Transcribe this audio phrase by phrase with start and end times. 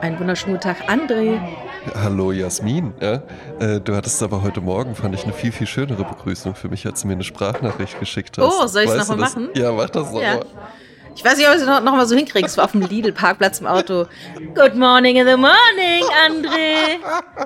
[0.00, 1.38] Einen wunderschönen Tag, André.
[1.94, 2.94] Hallo Jasmin.
[3.02, 3.22] Ja,
[3.60, 6.86] äh, du hattest aber heute Morgen, fand ich, eine viel, viel schönere Begrüßung für mich,
[6.86, 8.44] als du mir eine Sprachnachricht geschickt hast.
[8.46, 9.50] Oh, soll ich es nochmal machen?
[9.54, 10.22] Ja, mach das nochmal.
[10.22, 10.40] Ja.
[11.16, 12.46] Ich weiß nicht, ob ich es noch, noch mal so hinkriege.
[12.46, 14.06] Es war auf dem Lidl-Parkplatz im Auto.
[14.54, 16.98] Good morning in the morning, André.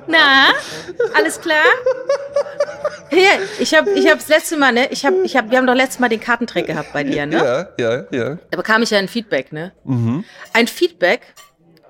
[0.07, 0.51] Na,
[1.13, 1.63] alles klar?
[3.09, 3.29] Hier,
[3.59, 4.91] ich habe ich hab das letzte Mal, ne?
[4.91, 7.37] Ich hab, ich hab, wir haben doch letztes Mal den Kartentrick gehabt bei dir, ne?
[7.37, 8.35] Ja, ja, ja.
[8.49, 9.71] Da bekam ich ja ein Feedback, ne?
[9.83, 10.23] Mhm.
[10.53, 11.33] Ein Feedback.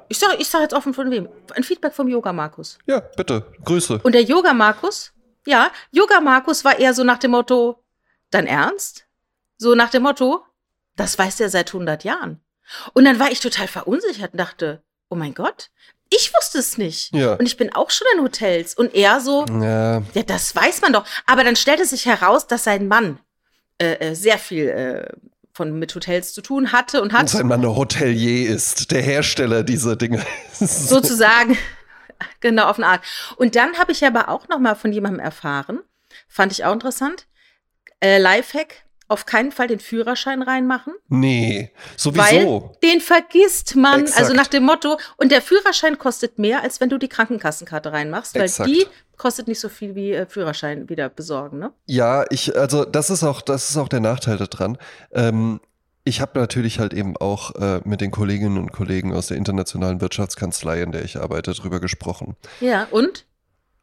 [0.10, 1.30] Ich sage ich sag jetzt offen von wem.
[1.56, 2.78] Ein Feedback vom Yoga Markus.
[2.88, 3.46] Ja, bitte.
[3.64, 4.00] Grüße.
[4.04, 5.14] Und der Yoga Markus,
[5.46, 7.84] ja, Yoga Markus war eher so nach dem Motto,
[8.32, 9.06] dein Ernst?
[9.58, 10.44] So nach dem Motto,
[11.00, 12.42] das weiß der seit 100 Jahren.
[12.94, 15.70] Und dann war ich total verunsichert und dachte, oh mein Gott,
[16.12, 17.14] ich wusste es nicht.
[17.16, 17.34] Ja.
[17.34, 18.74] Und ich bin auch schon in Hotels.
[18.76, 20.00] Und er so, ja.
[20.14, 21.06] ja, das weiß man doch.
[21.26, 23.20] Aber dann stellte sich heraus, dass sein Mann
[23.80, 25.08] äh, äh sehr viel äh,
[25.54, 27.22] von mit Hotels zu tun hatte und hat.
[27.22, 30.26] Und sein Mann der Hotelier ist, der Hersteller dieser Dinge.
[30.60, 31.58] Sozusagen.
[32.40, 33.02] Genau, auf eine Art.
[33.38, 35.80] Und dann habe ich aber auch noch mal von jemandem erfahren,
[36.28, 37.28] fand ich auch interessant,
[38.02, 40.94] äh, Lifehack, auf keinen Fall den Führerschein reinmachen.
[41.10, 42.22] Nee, sowieso.
[42.22, 44.02] Weil den vergisst man.
[44.02, 44.20] Exakt.
[44.20, 48.36] Also nach dem Motto, und der Führerschein kostet mehr, als wenn du die Krankenkassenkarte reinmachst,
[48.36, 48.70] weil Exakt.
[48.70, 48.86] die
[49.18, 51.74] kostet nicht so viel wie äh, Führerschein wieder besorgen, ne?
[51.88, 54.78] Ja, ich, also das ist auch, das ist auch der Nachteil daran.
[55.12, 55.60] Ähm,
[56.06, 60.02] ich habe natürlich halt eben auch äh, mit den Kolleginnen und Kollegen aus der internationalen
[60.02, 62.36] Wirtschaftskanzlei, in der ich arbeite, drüber gesprochen.
[62.62, 63.26] Ja, und?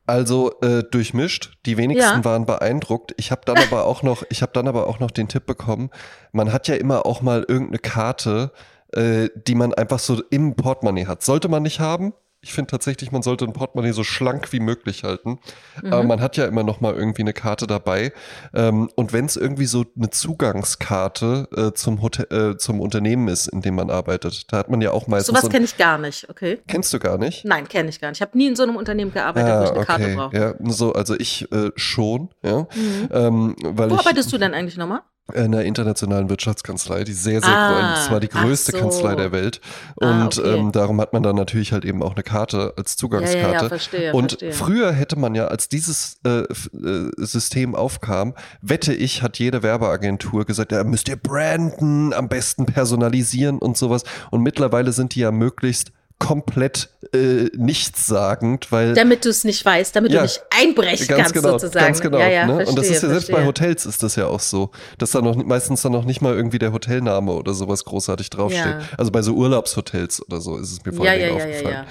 [0.06, 1.58] Also äh, durchmischt.
[1.66, 2.24] Die wenigsten ja.
[2.24, 3.12] waren beeindruckt.
[3.16, 5.90] Ich habe dann aber auch noch, ich habe dann aber auch noch den Tipp bekommen.
[6.32, 8.52] Man hat ja immer auch mal irgendeine Karte,
[8.92, 11.22] äh, die man einfach so im Portemonnaie hat.
[11.22, 15.04] Sollte man nicht haben, ich finde tatsächlich, man sollte ein Portemonnaie so schlank wie möglich
[15.04, 15.38] halten.
[15.82, 15.92] Mhm.
[15.92, 18.12] Aber man hat ja immer noch mal irgendwie eine Karte dabei.
[18.54, 23.48] Ähm, und wenn es irgendwie so eine Zugangskarte äh, zum, Hotel, äh, zum Unternehmen ist,
[23.48, 25.28] in dem man arbeitet, da hat man ja auch meistens.
[25.28, 26.60] Sowas so kenne ich gar nicht, okay.
[26.68, 27.44] Kennst du gar nicht?
[27.44, 28.18] Nein, kenne ich gar nicht.
[28.18, 29.86] Ich habe nie in so einem Unternehmen gearbeitet, ah, wo ich eine okay.
[29.86, 30.36] Karte brauche.
[30.36, 32.69] Ja, so, also ich äh, schon, ja.
[32.75, 33.08] Mhm.
[33.10, 35.00] Ähm, weil wo ich, arbeitest du denn eigentlich nochmal?
[35.34, 38.78] In der internationalen Wirtschaftskanzlei, die sehr, sehr ah, das war die größte so.
[38.78, 39.60] Kanzlei der Welt.
[40.00, 40.59] Ah, und ah, okay.
[40.59, 43.41] ähm, darum hat man dann natürlich halt eben auch eine Karte als Zugangskarte.
[43.41, 44.53] Ja, ja, ja, verstehe, und verstehe.
[44.53, 50.44] früher hätte man ja, als dieses äh, äh, System aufkam, wette ich, hat jede Werbeagentur
[50.44, 54.04] gesagt, ja, müsst ihr branden, am besten personalisieren und sowas.
[54.31, 58.94] Und mittlerweile sind die ja möglichst komplett äh, nichtssagend, weil.
[58.94, 61.87] Damit du es nicht weißt, damit ja, du nicht einbrechen kannst, genau, sozusagen.
[61.87, 62.19] Ganz genau.
[62.19, 62.54] Ja, ja, ne?
[62.54, 65.21] verstehe, Und das ist ja selbst bei Hotels ist das ja auch so, dass da
[65.21, 68.76] noch meistens dann noch nicht mal irgendwie der Hotelname oder sowas großartig draufsteht.
[68.97, 71.87] Also bei so Urlaubshotels oder so ist es mir ja, ja, aufgefallen.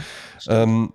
[0.48, 0.94] Ähm,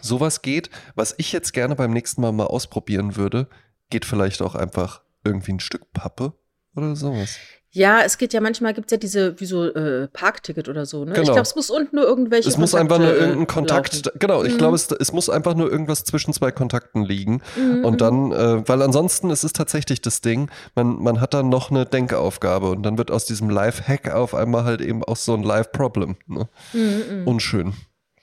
[0.00, 0.70] sowas geht.
[0.94, 3.48] Was ich jetzt gerne beim nächsten Mal mal ausprobieren würde,
[3.90, 6.32] geht vielleicht auch einfach irgendwie ein Stück Pappe
[6.76, 7.38] oder sowas.
[7.76, 11.04] Ja, es geht ja manchmal, gibt es ja diese, wie so äh, Parkticket oder so.
[11.04, 11.12] Ne?
[11.12, 11.20] Genau.
[11.20, 12.48] Ich glaube, es muss unten nur irgendwelche.
[12.48, 14.06] Es muss einfach nur irgendein Kontakt.
[14.06, 14.18] Laufen.
[14.18, 14.58] Genau, ich mhm.
[14.58, 17.42] glaube, es, es muss einfach nur irgendwas zwischen zwei Kontakten liegen.
[17.54, 17.84] Mhm.
[17.84, 21.70] Und dann, äh, weil ansonsten ist es tatsächlich das Ding, man, man hat dann noch
[21.70, 25.42] eine Denkaufgabe und dann wird aus diesem Live-Hack auf einmal halt eben auch so ein
[25.42, 26.16] Live-Problem.
[26.28, 26.48] Ne?
[26.72, 27.74] Mhm, Unschön.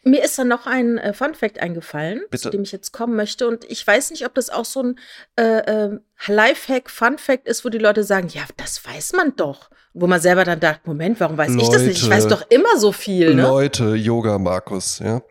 [0.03, 2.43] Mir ist dann noch ein äh, Fun Fact eingefallen, Bitte?
[2.43, 3.47] zu dem ich jetzt kommen möchte.
[3.47, 4.99] Und ich weiß nicht, ob das auch so ein
[5.37, 9.69] äh, äh, Lifehack, Fun Fact ist, wo die Leute sagen, ja, das weiß man doch.
[9.93, 12.01] Wo man selber dann dachte, Moment, warum weiß Leute, ich das nicht?
[12.03, 13.35] Ich weiß doch immer so viel.
[13.35, 13.43] Ne?
[13.43, 15.21] Leute, Yoga Markus, ja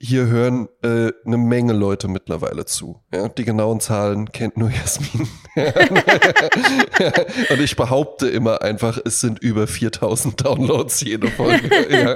[0.00, 3.02] hier hören äh, eine Menge Leute mittlerweile zu.
[3.12, 3.28] Ja?
[3.28, 5.28] Die genauen Zahlen kennt nur Jasmin.
[7.50, 11.68] Und ich behaupte immer einfach, es sind über 4000 Downloads jede Folge.
[11.90, 12.14] ja.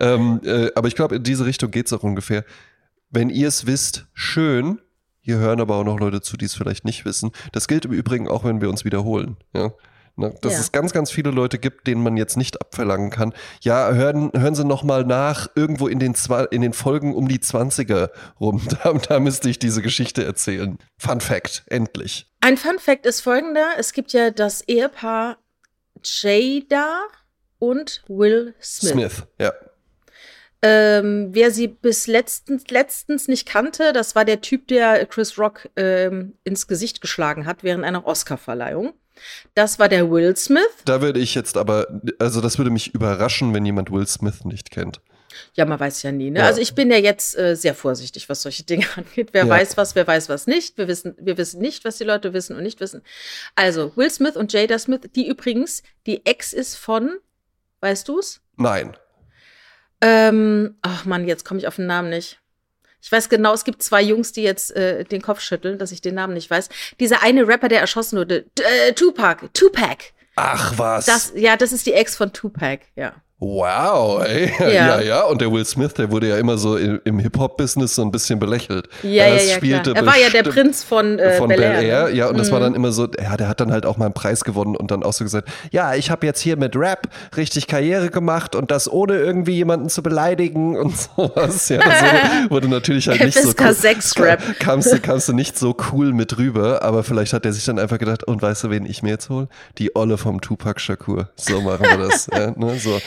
[0.00, 2.44] ähm, äh, aber ich glaube, in diese Richtung geht es auch ungefähr.
[3.10, 4.80] Wenn ihr es wisst, schön.
[5.20, 7.30] Hier hören aber auch noch Leute zu, die es vielleicht nicht wissen.
[7.52, 9.36] Das gilt im Übrigen auch, wenn wir uns wiederholen.
[9.54, 9.70] Ja?
[10.20, 10.34] Ne?
[10.42, 10.60] Dass ja.
[10.60, 13.32] es ganz, ganz viele Leute gibt, denen man jetzt nicht abverlangen kann.
[13.62, 16.14] Ja, hören, hören Sie noch mal nach, irgendwo in den,
[16.50, 18.60] in den Folgen um die 20er rum.
[18.70, 20.78] Da, da müsste ich diese Geschichte erzählen.
[20.96, 22.30] Fun Fact, endlich.
[22.40, 23.66] Ein Fun Fact ist folgender.
[23.78, 25.38] Es gibt ja das Ehepaar
[26.02, 27.00] Jada
[27.58, 28.92] und Will Smith.
[28.92, 29.52] Smith, ja.
[30.62, 35.68] Ähm, wer sie bis letztens, letztens nicht kannte, das war der Typ, der Chris Rock
[35.76, 38.92] ähm, ins Gesicht geschlagen hat während einer Oscarverleihung.
[39.54, 40.62] Das war der Will Smith.
[40.84, 41.86] Da würde ich jetzt aber,
[42.18, 45.00] also das würde mich überraschen, wenn jemand Will Smith nicht kennt.
[45.54, 46.30] Ja, man weiß ja nie.
[46.30, 46.40] Ne?
[46.40, 46.46] Ja.
[46.46, 49.30] Also ich bin ja jetzt äh, sehr vorsichtig, was solche Dinge angeht.
[49.32, 49.48] Wer ja.
[49.48, 50.78] weiß was, wer weiß was nicht.
[50.78, 53.02] Wir wissen, wir wissen nicht, was die Leute wissen und nicht wissen.
[53.54, 57.18] Also Will Smith und Jada Smith, die übrigens die Ex ist von,
[57.80, 58.40] weißt du's?
[58.56, 58.96] Nein.
[60.00, 62.40] Ähm, ach man, jetzt komme ich auf den Namen nicht.
[63.02, 66.00] Ich weiß genau, es gibt zwei Jungs, die jetzt äh, den Kopf schütteln, dass ich
[66.00, 66.68] den Namen nicht weiß.
[66.98, 70.12] Dieser eine Rapper, der erschossen wurde, äh, Tupac, Tupac.
[70.36, 71.06] Ach was.
[71.06, 73.14] Das, ja, das ist die Ex von Tupac, ja.
[73.42, 74.52] Wow, ey.
[74.60, 74.66] Ja.
[74.68, 75.22] ja, ja.
[75.22, 78.38] Und der Will Smith, der wurde ja immer so im, im Hip-Hop-Business so ein bisschen
[78.38, 78.86] belächelt.
[79.02, 79.96] Ja, Das ja, ja, spielte klar.
[79.96, 81.82] Er war ja der Prinz von, äh, von Bel Bel Air.
[81.82, 82.14] Air, ne?
[82.16, 82.64] ja, und das war Mhm.
[82.64, 85.02] dann immer so, ja, der hat dann halt auch mal einen Preis gewonnen und dann
[85.02, 88.92] auch so gesagt, ja, ich habe jetzt hier mit Rap richtig Karriere gemacht und das
[88.92, 91.70] ohne irgendwie jemanden zu beleidigen und sowas.
[91.70, 93.72] Ja, so wurde natürlich halt nicht so cool.
[93.72, 94.42] 6 Rap.
[94.58, 97.78] Kamst du, kamst du nicht so cool mit rüber, aber vielleicht hat er sich dann
[97.78, 99.48] einfach gedacht, und weißt du, wen ich mir jetzt hole?
[99.78, 101.30] Die Olle vom Tupac Shakur.
[101.36, 102.28] So machen wir das.
[102.32, 103.00] ja, ne, so.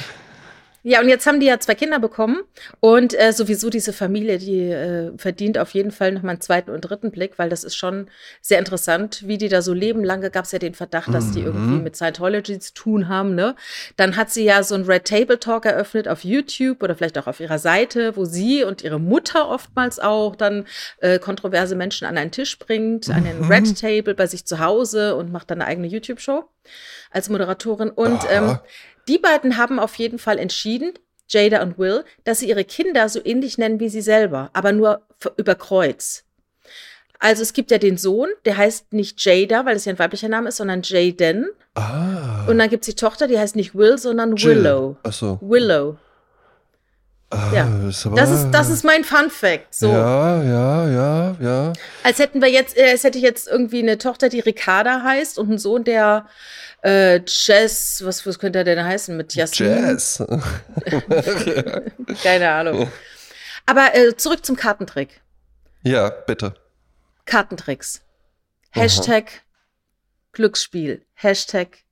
[0.85, 2.41] Ja, und jetzt haben die ja zwei Kinder bekommen
[2.81, 6.71] und äh, sowieso diese Familie, die äh, verdient auf jeden Fall noch mal einen zweiten
[6.71, 8.07] und dritten Blick, weil das ist schon
[8.41, 10.03] sehr interessant, wie die da so leben.
[10.03, 11.45] Lange gab es ja den Verdacht, dass die Mhm.
[11.45, 13.33] irgendwie mit Scientology zu tun haben.
[13.33, 13.55] Ne?
[13.95, 17.27] Dann hat sie ja so einen Red Table Talk eröffnet auf YouTube oder vielleicht auch
[17.27, 20.65] auf ihrer Seite, wo sie und ihre Mutter oftmals auch dann
[20.99, 23.49] äh, kontroverse Menschen an einen Tisch bringt, an den Mhm.
[23.51, 26.43] Red Table bei sich zu Hause und macht dann eine eigene YouTube-Show
[27.09, 27.89] als Moderatorin.
[27.89, 28.59] Und ähm.
[29.07, 30.93] Die beiden haben auf jeden Fall entschieden,
[31.27, 35.01] Jada und Will, dass sie ihre Kinder so ähnlich nennen wie sie selber, aber nur
[35.37, 36.25] über Kreuz.
[37.19, 40.27] Also es gibt ja den Sohn, der heißt nicht Jada, weil es ja ein weiblicher
[40.27, 41.47] Name ist, sondern Jaden.
[41.73, 42.45] Ah.
[42.47, 44.57] Und dann gibt es die Tochter, die heißt nicht Will, sondern Jill.
[44.57, 44.97] Willow.
[45.03, 45.39] Achso.
[45.41, 45.97] Willow.
[47.33, 47.87] Ah, Ja.
[47.89, 49.73] ist aber- Das ist, das ist mein Fun Fact.
[49.73, 51.73] So, Ja, ja, ja, ja.
[52.03, 55.37] als hätten wir jetzt, äh, als hätte ich jetzt irgendwie eine Tochter, die Ricarda heißt
[55.39, 56.27] und einen Sohn, der
[56.83, 59.69] äh, Jazz, was, was könnte er denn heißen mit Jasmin?
[59.69, 60.21] Jazz.
[62.23, 62.91] Keine Ahnung.
[63.65, 65.21] Aber äh, zurück zum Kartentrick.
[65.83, 66.53] ja, bitte.
[67.25, 68.01] Kartentricks.
[68.71, 69.25] Hashtag
[70.33, 71.05] Glücksspiel.
[71.13, 71.82] Hashtag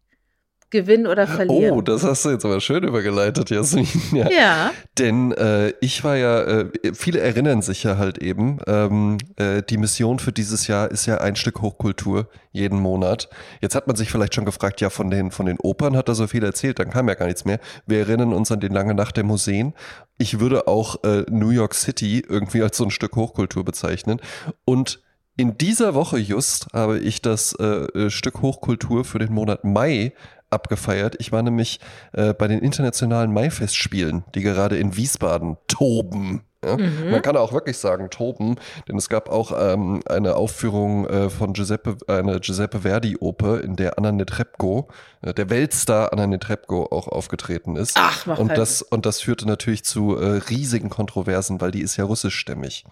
[0.71, 1.77] Gewinn oder Verlieren.
[1.77, 3.87] Oh, das hast du jetzt aber schön übergeleitet, Jasmin.
[4.11, 4.29] Ja.
[4.29, 4.71] ja.
[4.97, 9.77] Denn äh, ich war ja, äh, viele erinnern sich ja halt eben, ähm, äh, die
[9.77, 13.29] Mission für dieses Jahr ist ja ein Stück Hochkultur jeden Monat.
[13.61, 16.15] Jetzt hat man sich vielleicht schon gefragt, ja, von den, von den Opern hat er
[16.15, 17.59] so viel erzählt, dann kam ja gar nichts mehr.
[17.85, 19.73] Wir erinnern uns an die lange Nacht der Museen.
[20.17, 24.19] Ich würde auch äh, New York City irgendwie als so ein Stück Hochkultur bezeichnen.
[24.65, 25.01] Und
[25.37, 30.13] in dieser Woche just habe ich das äh, äh, Stück Hochkultur für den Monat Mai
[30.51, 31.15] abgefeiert.
[31.19, 31.79] Ich war nämlich
[32.13, 36.43] äh, bei den internationalen Maifestspielen, die gerade in Wiesbaden toben.
[36.63, 36.77] Ja?
[36.77, 38.57] Man kann auch wirklich sagen toben,
[38.87, 43.75] denn es gab auch ähm, eine Aufführung äh, von Giuseppe, eine Giuseppe Verdi Oper, in
[43.75, 44.87] der Anna Netrebko,
[45.21, 47.97] äh, der Weltstar Anna Netrebko auch aufgetreten ist.
[47.97, 48.59] Ach, mach und halt.
[48.59, 52.85] das und das führte natürlich zu äh, riesigen Kontroversen, weil die ist ja russischstämmig.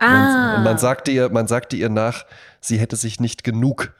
[0.00, 0.08] Ah.
[0.08, 2.26] Man, und man sagte ihr, man sagte ihr nach,
[2.60, 3.94] sie hätte sich nicht genug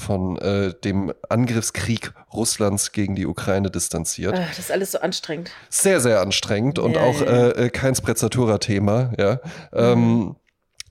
[0.00, 4.34] von äh, dem Angriffskrieg Russlands gegen die Ukraine distanziert.
[4.36, 5.50] Äh, das ist alles so anstrengend.
[5.68, 7.26] Sehr, sehr anstrengend und Ja, auch ja.
[7.26, 9.40] Äh, äh, kein Sprezzatura-Thema, ja.
[9.72, 10.36] Ähm,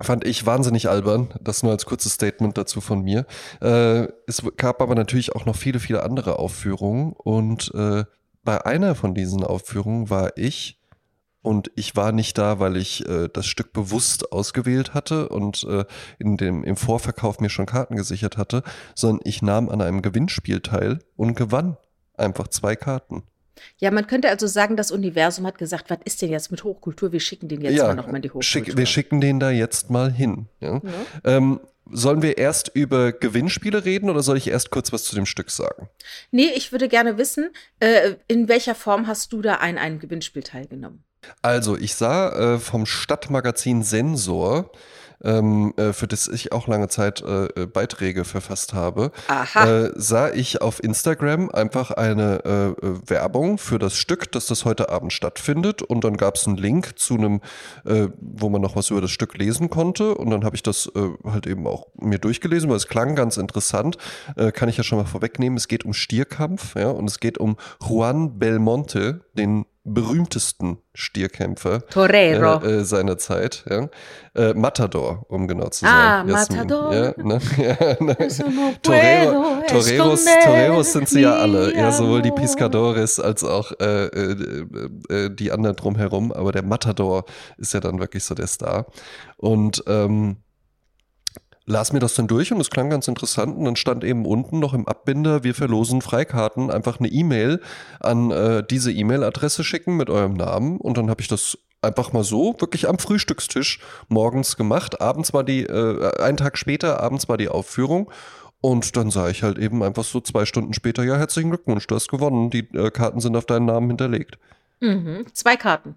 [0.01, 1.33] fand ich wahnsinnig albern.
[1.41, 3.25] Das nur als kurzes Statement dazu von mir.
[3.61, 8.05] Äh, es gab aber natürlich auch noch viele, viele andere Aufführungen und äh,
[8.43, 10.78] bei einer von diesen Aufführungen war ich
[11.41, 15.85] und ich war nicht da, weil ich äh, das Stück bewusst ausgewählt hatte und äh,
[16.17, 18.63] in dem, im Vorverkauf mir schon Karten gesichert hatte,
[18.95, 21.77] sondern ich nahm an einem Gewinnspiel teil und gewann
[22.17, 23.23] einfach zwei Karten.
[23.77, 27.11] Ja, man könnte also sagen, das Universum hat gesagt, was ist denn jetzt mit Hochkultur?
[27.11, 28.43] Wir schicken den jetzt mal nochmal in die Hochkultur.
[28.43, 30.47] schick, wir schicken den da jetzt mal hin.
[30.59, 30.75] Ja?
[30.75, 30.81] Ja.
[31.23, 31.59] Ähm,
[31.91, 35.49] sollen wir erst über Gewinnspiele reden oder soll ich erst kurz was zu dem Stück
[35.49, 35.89] sagen?
[36.31, 37.49] Nee, ich würde gerne wissen,
[37.79, 41.03] äh, in welcher Form hast du da an einem Gewinnspiel teilgenommen?
[41.41, 44.71] Also, ich sah äh, vom Stadtmagazin Sensor,
[45.23, 49.11] ähm, äh, für das ich auch lange Zeit äh, äh, Beiträge verfasst habe,
[49.55, 54.89] äh, sah ich auf Instagram einfach eine äh, Werbung für das Stück, dass das heute
[54.89, 55.81] Abend stattfindet.
[55.81, 57.41] Und dann gab es einen Link zu einem,
[58.19, 60.15] wo man noch was über das Stück lesen konnte.
[60.15, 60.91] Und dann habe ich das
[61.25, 63.97] halt eben auch mir durchgelesen, weil es klang ganz interessant.
[64.53, 65.57] Kann ich ja schon mal vorwegnehmen.
[65.57, 67.57] Es geht um Stierkampf, ja, und es geht um
[67.87, 72.63] Juan Belmonte, den berühmtesten Stierkämpfer Torero.
[72.65, 73.63] äh, äh, seiner Zeit.
[73.69, 73.87] Ja.
[74.35, 76.29] Äh, Matador, um genau zu Ah, sein.
[76.29, 76.57] Jasmin.
[76.59, 76.93] Matador.
[76.93, 77.39] Ja, ne?
[77.57, 78.17] ja, ne?
[78.55, 81.75] No Torero, Toreros, Toreros sind sie ja alle.
[81.75, 82.31] Ja, sowohl die.
[82.31, 84.65] Piscadores als auch äh, äh,
[85.09, 86.31] äh, die anderen drumherum.
[86.31, 87.25] Aber der Matador
[87.57, 88.85] ist ja dann wirklich so der Star.
[89.37, 90.37] Und ähm,
[91.69, 93.55] las mir das dann durch und es klang ganz interessant.
[93.55, 97.61] Und dann stand eben unten noch im Abbinder, wir verlosen Freikarten, einfach eine E-Mail
[97.99, 100.79] an äh, diese E-Mail-Adresse schicken mit eurem Namen.
[100.79, 104.99] Und dann habe ich das einfach mal so, wirklich am Frühstückstisch morgens gemacht.
[104.99, 108.11] Abends war die, äh, einen Tag später, abends war die Aufführung.
[108.61, 111.95] Und dann sah ich halt eben einfach so zwei Stunden später, ja, herzlichen Glückwunsch, du
[111.95, 112.49] hast gewonnen.
[112.49, 114.37] Die äh, Karten sind auf deinen Namen hinterlegt.
[114.81, 115.25] Mhm.
[115.33, 115.95] Zwei Karten.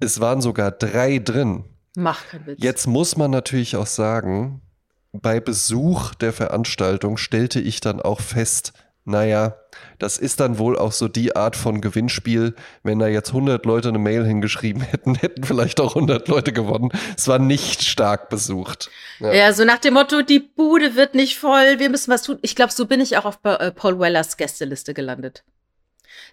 [0.00, 1.64] Es waren sogar drei drin.
[1.94, 2.58] Mach keinen Witz.
[2.60, 4.60] Jetzt muss man natürlich auch sagen,
[5.14, 8.72] bei Besuch der Veranstaltung stellte ich dann auch fest,
[9.06, 9.56] naja,
[9.98, 12.54] das ist dann wohl auch so die Art von Gewinnspiel.
[12.82, 16.90] Wenn da jetzt 100 Leute eine Mail hingeschrieben hätten, hätten vielleicht auch 100 Leute gewonnen.
[17.16, 18.90] Es war nicht stark besucht.
[19.20, 19.32] Ja.
[19.32, 22.38] ja, so nach dem Motto, die Bude wird nicht voll, wir müssen was tun.
[22.42, 25.44] Ich glaube, so bin ich auch auf äh, Paul Wellers Gästeliste gelandet.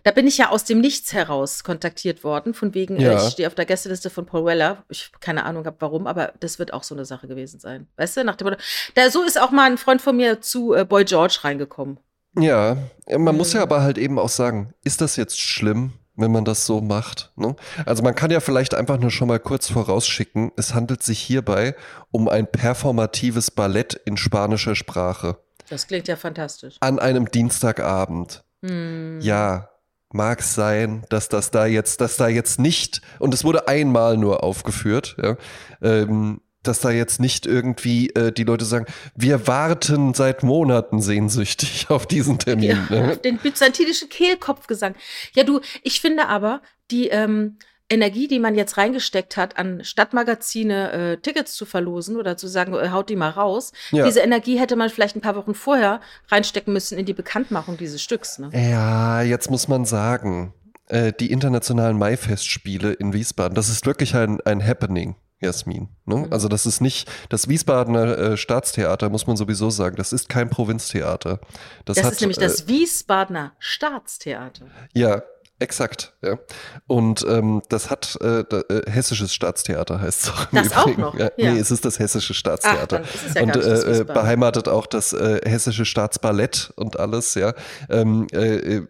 [0.03, 3.17] Da bin ich ja aus dem Nichts heraus kontaktiert worden, von wegen, äh, ja.
[3.17, 4.83] ich stehe auf der Gästeliste von Paul Weller.
[4.89, 7.87] Ich keine Ahnung habe warum, aber das wird auch so eine Sache gewesen sein.
[7.97, 8.61] Weißt du, nach dem Motto.
[8.95, 11.99] Da, so ist auch mal ein Freund von mir zu äh, Boy George reingekommen.
[12.39, 12.77] Ja,
[13.09, 13.37] man mhm.
[13.37, 16.81] muss ja aber halt eben auch sagen, ist das jetzt schlimm, wenn man das so
[16.81, 17.31] macht?
[17.35, 17.55] Ne?
[17.85, 21.75] Also man kann ja vielleicht einfach nur schon mal kurz vorausschicken, es handelt sich hierbei
[22.09, 25.37] um ein performatives Ballett in spanischer Sprache.
[25.69, 26.75] Das klingt ja fantastisch.
[26.79, 28.43] An einem Dienstagabend.
[28.61, 29.19] Mhm.
[29.21, 29.70] Ja,
[30.13, 34.43] mag sein, dass das da jetzt, dass da jetzt nicht, und es wurde einmal nur
[34.43, 35.37] aufgeführt, ja,
[35.81, 41.87] ähm, dass da jetzt nicht irgendwie äh, die Leute sagen, wir warten seit Monaten sehnsüchtig
[41.89, 42.69] auf diesen Termin.
[42.69, 43.11] Ja, ne?
[43.13, 44.95] Auf den byzantinischen Kehlkopfgesang.
[45.33, 47.57] Ja, du, ich finde aber, die, ähm,
[47.91, 52.73] Energie, die man jetzt reingesteckt hat, an Stadtmagazine äh, Tickets zu verlosen oder zu sagen,
[52.73, 54.05] äh, haut die mal raus, ja.
[54.05, 58.01] diese Energie hätte man vielleicht ein paar Wochen vorher reinstecken müssen in die Bekanntmachung dieses
[58.01, 58.39] Stücks.
[58.39, 58.49] Ne?
[58.53, 60.53] Ja, jetzt muss man sagen,
[60.87, 65.15] äh, die internationalen Maifestspiele in Wiesbaden, das ist wirklich ein, ein Happening.
[65.41, 65.89] Jasmin.
[66.05, 66.17] Ne?
[66.17, 66.27] Mhm.
[66.29, 70.51] Also das ist nicht, das Wiesbadener äh, Staatstheater, muss man sowieso sagen, das ist kein
[70.51, 71.39] Provinztheater.
[71.85, 74.67] Das, das hat, ist nämlich das äh, Wiesbadener Staatstheater.
[74.93, 75.23] Ja,
[75.61, 76.39] Exakt, ja.
[76.87, 80.47] Und ähm, das hat äh, da, äh, Hessisches Staatstheater heißt es auch.
[80.51, 81.03] das Übrigen.
[81.03, 81.19] auch noch?
[81.19, 81.53] Ja, ja.
[81.53, 83.03] Nee, es ist das Hessische Staatstheater.
[83.03, 87.53] Ach, ja und äh, äh beheimatet auch das äh, Hessische Staatsballett und alles, ja.
[87.91, 88.87] Ähm, äh, äh,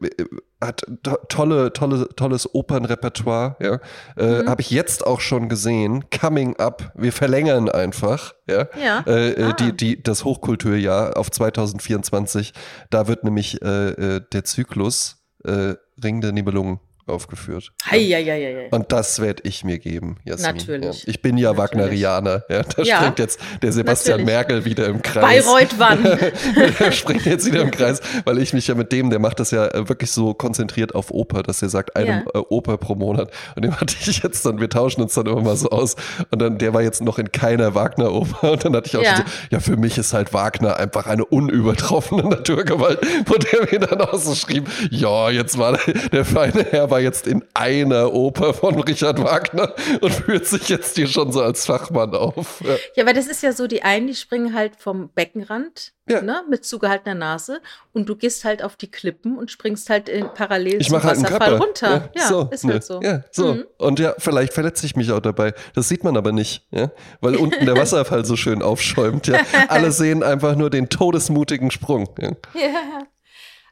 [0.62, 3.80] hat to tolle, tolle, tolles Opernrepertoire, ja.
[4.16, 4.50] Äh, mhm.
[4.50, 6.06] Habe ich jetzt auch schon gesehen.
[6.10, 6.94] Coming up.
[6.96, 8.70] Wir verlängern einfach, ja.
[8.82, 9.04] ja.
[9.08, 9.54] Äh, ah.
[9.54, 12.54] die, die, das Hochkulturjahr auf 2024.
[12.90, 16.79] Da wird nämlich äh, der Zyklus äh, Ring der Nibelungen
[17.12, 17.72] aufgeführt.
[17.86, 18.68] Hei, hei, hei, hei.
[18.72, 20.56] Und das werde ich mir geben, Jasmin.
[20.56, 21.03] Natürlich.
[21.03, 21.10] Ja.
[21.10, 21.72] Ich bin ja Natürlich.
[21.72, 22.44] Wagnerianer.
[22.50, 22.98] Ja, da ja.
[22.98, 24.36] springt jetzt der Sebastian Natürlich.
[24.36, 25.46] Merkel wieder im Kreis.
[25.46, 26.03] Bayreuth wann?
[26.80, 29.51] der springt jetzt wieder im Kreis, weil ich mich ja mit dem, der macht das
[29.51, 32.24] ja äh, wirklich so konzentriert auf Oper, dass er sagt, eine ja.
[32.34, 33.32] Äh, Oper pro Monat.
[33.56, 35.96] Und dem hatte ich jetzt dann, wir tauschen uns dann immer mal so aus.
[36.32, 38.51] Und dann, der war jetzt noch in keiner Wagner-Oper.
[38.53, 39.18] Und dann hatte ich auch ja.
[39.18, 44.01] so, ja, für mich ist halt Wagner einfach eine unübertroffene Naturgewalt, wo der mir dann
[44.01, 48.53] auch so schrieb, ja, jetzt war der, der feine Herr war jetzt in einer Oper
[48.53, 52.62] von Richard Wagner und führt sich jetzt hier schon so als Fachmann auf.
[52.62, 56.22] Ja, ja weil das ist ja so, die einen, die springen halt vom Beckenrand ja.
[56.22, 57.62] ne, mit zugehaltener Nase
[57.93, 61.22] und du gehst halt auf die Klippen und springst halt in, parallel ich zum halt
[61.22, 62.10] Wasserfall runter.
[62.15, 62.81] Ja, ja so, ist halt ne.
[62.81, 63.01] so.
[63.01, 63.53] Ja, so.
[63.55, 63.65] Mhm.
[63.77, 65.53] Und ja, vielleicht verletze ich mich auch dabei.
[65.74, 66.91] Das sieht man aber nicht, ja,
[67.22, 69.27] weil unten der Wasserfall so schön aufschäumt.
[69.27, 69.39] Ja.
[69.67, 72.10] Alle sehen einfach nur den todesmutigen Sprung.
[72.20, 72.31] Ja.
[72.53, 73.08] ja.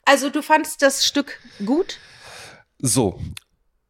[0.06, 1.98] Also du fandst das Stück gut?
[2.80, 3.20] So,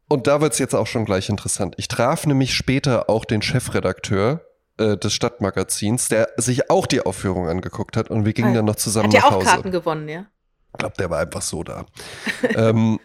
[0.09, 1.75] und da wird es jetzt auch schon gleich interessant.
[1.77, 4.41] Ich traf nämlich später auch den Chefredakteur
[4.77, 8.65] äh, des Stadtmagazins, der sich auch die Aufführung angeguckt hat und wir gingen ah, dann
[8.65, 9.35] noch zusammen nach Hause.
[9.35, 10.25] Hat auch Karten gewonnen, ja?
[10.73, 11.85] Ich glaube, der war einfach so da.
[12.55, 12.99] ähm,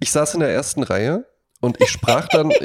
[0.00, 1.26] ich saß in der ersten Reihe
[1.60, 2.52] und ich sprach dann.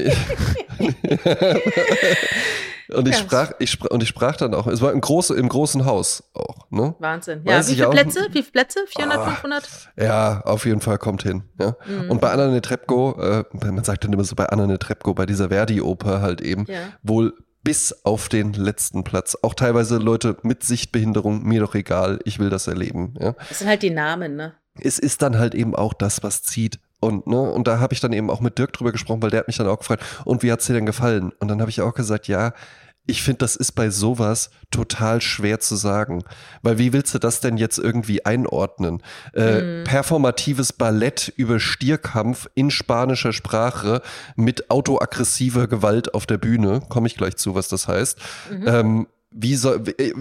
[2.94, 5.48] Und ich, sprach, ich sprach, und ich sprach dann auch, es war im, groß, im
[5.48, 6.70] großen Haus auch.
[6.72, 6.96] Ne?
[7.00, 7.42] Wahnsinn.
[7.46, 8.28] Ja, Weiß wie viele Plätze?
[8.32, 8.80] Wie viele Plätze?
[8.88, 9.70] 400, ah, 500?
[9.98, 11.44] Ja, auf jeden Fall kommt hin.
[11.60, 11.76] Ja.
[11.86, 12.12] Mhm.
[12.12, 15.50] Und bei Anna Netrebko, äh, man sagt dann immer so bei Anna Netrebko, bei dieser
[15.50, 16.80] Verdi-Oper halt eben, ja.
[17.02, 17.34] wohl
[17.64, 19.38] bis auf den letzten Platz.
[19.42, 23.14] Auch teilweise Leute mit Sichtbehinderung, mir doch egal, ich will das erleben.
[23.20, 23.36] Ja.
[23.50, 24.54] Das sind halt die Namen, ne?
[24.80, 26.80] Es ist dann halt eben auch das, was zieht.
[27.02, 29.42] Und, ne, und da habe ich dann eben auch mit Dirk drüber gesprochen, weil der
[29.42, 31.34] hat mich dann auch gefragt, und wie hat's dir denn gefallen?
[31.40, 32.54] Und dann habe ich auch gesagt, ja,
[33.08, 36.24] ich finde, das ist bei sowas total schwer zu sagen.
[36.62, 39.02] Weil wie willst du das denn jetzt irgendwie einordnen?
[39.34, 39.84] Äh, mhm.
[39.84, 44.02] Performatives Ballett über Stierkampf in spanischer Sprache
[44.36, 48.20] mit autoaggressiver Gewalt auf der Bühne, komme ich gleich zu, was das heißt.
[48.52, 48.68] Mhm.
[48.68, 50.14] Ähm, wie soll, äh,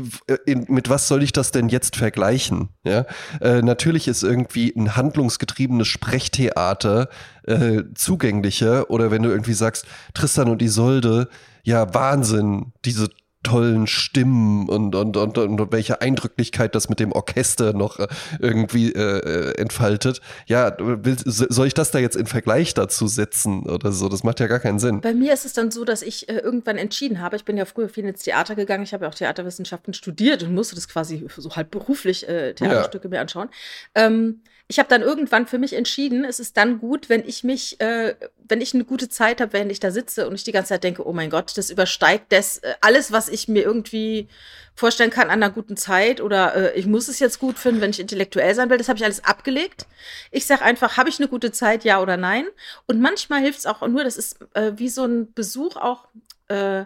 [0.69, 2.69] mit was soll ich das denn jetzt vergleichen?
[2.85, 3.07] Ja,
[3.41, 7.09] äh, natürlich ist irgendwie ein handlungsgetriebenes Sprechtheater
[7.45, 11.29] äh, zugänglicher oder wenn du irgendwie sagst, Tristan und Isolde,
[11.65, 13.09] ja, Wahnsinn, diese
[13.43, 18.07] tollen Stimmen und, und, und, und welche Eindrücklichkeit das mit dem Orchester noch äh,
[18.39, 20.21] irgendwie äh, äh entfaltet.
[20.47, 24.09] Ja, will, soll ich das da jetzt in Vergleich dazu setzen oder so?
[24.09, 25.01] Das macht ja gar keinen Sinn.
[25.01, 27.65] Bei mir ist es dann so, dass ich äh, irgendwann entschieden habe, ich bin ja
[27.65, 31.27] früher viel ins Theater gegangen, ich habe ja auch Theaterwissenschaften studiert und musste das quasi
[31.35, 33.11] so halb beruflich äh, Theaterstücke ja.
[33.11, 33.49] mir anschauen.
[33.95, 37.81] Ähm, ich habe dann irgendwann für mich entschieden, es ist dann gut, wenn ich mich,
[37.81, 38.15] äh,
[38.47, 40.85] wenn ich eine gute Zeit habe, während ich da sitze und ich die ganze Zeit
[40.85, 44.29] denke, oh mein Gott, das übersteigt das äh, alles, was ich mir irgendwie
[44.77, 47.91] vorstellen kann an einer guten Zeit oder äh, ich muss es jetzt gut finden, wenn
[47.91, 48.79] ich intellektuell sein will.
[48.79, 49.87] Das habe ich alles abgelegt.
[50.31, 52.47] Ich sage einfach, habe ich eine gute Zeit, ja oder nein?
[52.87, 56.07] Und manchmal hilft es auch nur, das ist äh, wie so ein Besuch auch
[56.47, 56.85] äh,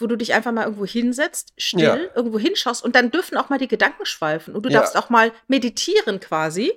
[0.00, 1.96] wo du dich einfach mal irgendwo hinsetzt, still, Ja.
[2.14, 4.80] irgendwo hinschaust und dann dürfen auch mal die Gedanken schweifen und du Ja.
[4.80, 6.72] darfst auch mal meditieren quasi.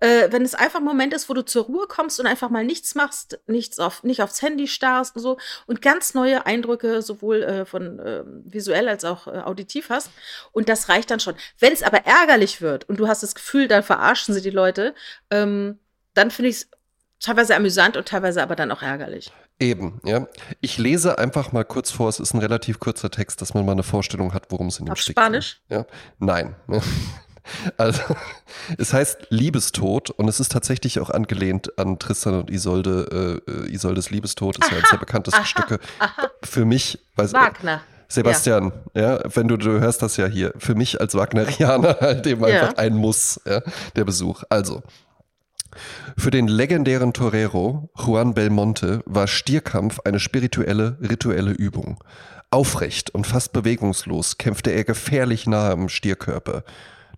[0.00, 2.64] Äh, wenn es einfach ein Moment ist, wo du zur Ruhe kommst und einfach mal
[2.64, 7.42] nichts machst, nichts auf, nicht aufs Handy starrst und so und ganz neue Eindrücke sowohl
[7.42, 10.10] äh, von ähm, visuell als auch äh, auditiv hast.
[10.52, 11.34] Und das reicht dann schon.
[11.58, 14.94] Wenn es aber ärgerlich wird und du hast das Gefühl, dann verarschen sie die Leute,
[15.30, 15.78] ähm,
[16.14, 16.68] dann finde ich es
[17.20, 19.32] teilweise amüsant und teilweise aber dann auch ärgerlich.
[19.60, 20.26] Eben, ja.
[20.60, 23.72] Ich lese einfach mal kurz vor, es ist ein relativ kurzer Text, dass man mal
[23.72, 25.60] eine Vorstellung hat, worum es in dem Auf Stück Spanisch?
[25.68, 25.86] Ja.
[26.18, 26.56] Nein.
[27.78, 28.02] Also,
[28.78, 34.10] es heißt Liebestod und es ist tatsächlich auch angelehnt an Tristan und Isolde, äh, Isoldes
[34.10, 35.80] Liebestod, ist ja eines der bekanntesten aha, Stücke.
[35.98, 36.30] aha.
[36.44, 37.80] Für mich, weiß, Wagner.
[38.06, 39.18] Sebastian, ja.
[39.34, 42.46] wenn du, du hörst das ja hier, für mich als Wagnerianer halt eben Ja.
[42.62, 43.62] einfach ein Muss, ja,
[43.96, 44.44] der Besuch.
[44.48, 44.82] Also,
[46.16, 52.02] für den legendären Torero Juan Belmonte war Stierkampf eine spirituelle, rituelle Übung.
[52.50, 56.64] Aufrecht und fast bewegungslos kämpfte er gefährlich nahe am Stierkörper.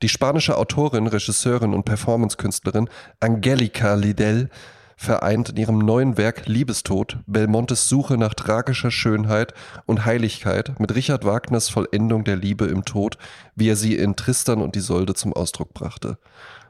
[0.02, 2.88] Die spanische Autorin, Regisseurin und Performancekünstlerin
[3.20, 4.50] Angelica Lidell
[4.96, 9.54] vereint in ihrem neuen Werk Liebestod Belmontes Suche nach tragischer Schönheit
[9.86, 13.16] und Heiligkeit mit Richard Wagners Vollendung der Liebe im Tod,
[13.56, 16.18] wie er sie in Tristan und Isolde zum Ausdruck brachte.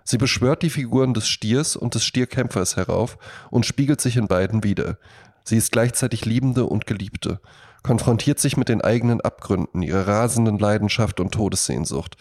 [0.04, 3.18] Sie beschwört die Figuren des Stiers und des Stierkämpfers herauf
[3.50, 4.98] und spiegelt sich in beiden wider.
[5.44, 7.40] Sie ist gleichzeitig Liebende und Geliebte,
[7.82, 12.16] konfrontiert sich mit den eigenen Abgründen, ihrer rasenden Leidenschaft und Todessehnsucht.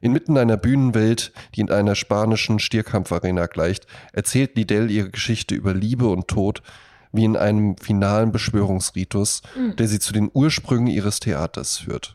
[0.00, 6.06] Inmitten einer Bühnenwelt, die in einer spanischen Stierkampfarena gleicht, erzählt Liddell ihre Geschichte über Liebe
[6.08, 6.62] und Tod
[7.12, 9.40] wie in einem finalen Beschwörungsritus,
[9.78, 12.14] der sie zu den Ursprüngen ihres Theaters führt.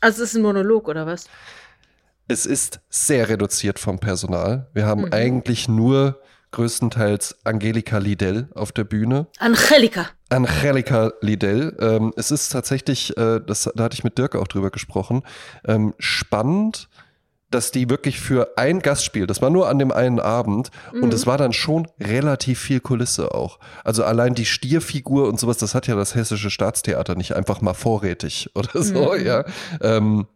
[0.00, 1.26] Also es ist ein Monolog oder was?
[2.30, 4.68] Es ist sehr reduziert vom Personal.
[4.72, 5.12] Wir haben Mhm.
[5.12, 6.20] eigentlich nur
[6.52, 9.26] größtenteils Angelika Liddell auf der Bühne.
[9.40, 10.06] Angelika.
[10.28, 11.76] Angelika Liddell.
[11.80, 15.22] Ähm, es ist tatsächlich, äh, das, da hatte ich mit Dirk auch drüber gesprochen,
[15.66, 16.88] ähm, spannend,
[17.50, 21.02] dass die wirklich für ein Gastspiel, das war nur an dem einen Abend Mhm.
[21.02, 23.58] und es war dann schon relativ viel Kulisse auch.
[23.82, 27.74] Also allein die Stierfigur und sowas, das hat ja das Hessische Staatstheater nicht einfach mal
[27.74, 29.26] vorrätig oder so, Mhm.
[29.26, 29.44] ja.
[29.80, 30.28] Ähm,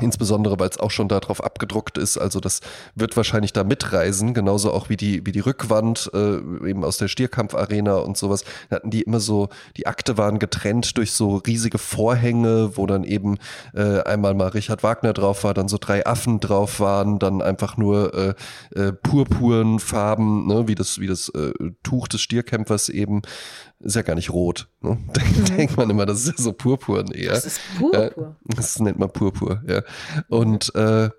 [0.00, 2.18] Insbesondere, weil es auch schon darauf abgedruckt ist.
[2.18, 2.60] Also das
[2.94, 6.36] wird wahrscheinlich da mitreisen, genauso auch wie die, wie die Rückwand, äh,
[6.68, 8.44] eben aus der Stierkampfarena und sowas.
[8.68, 13.04] Da hatten die immer so, die Akte waren getrennt durch so riesige Vorhänge, wo dann
[13.04, 13.38] eben
[13.74, 17.76] äh, einmal mal Richard Wagner drauf war, dann so drei Affen drauf waren, dann einfach
[17.76, 18.34] nur äh,
[18.78, 23.22] äh, purpuren Farben, ne, wie das, wie das äh, Tuch des Stierkämpfers eben.
[23.78, 24.68] Ist ja gar nicht rot.
[24.80, 24.98] Ne?
[25.16, 27.32] Denkt, denkt man immer, das ist ja so purpurn eher.
[27.32, 28.36] Das ist purpur.
[28.44, 29.82] Das nennt man Purpur, ja.
[30.28, 31.10] Und äh,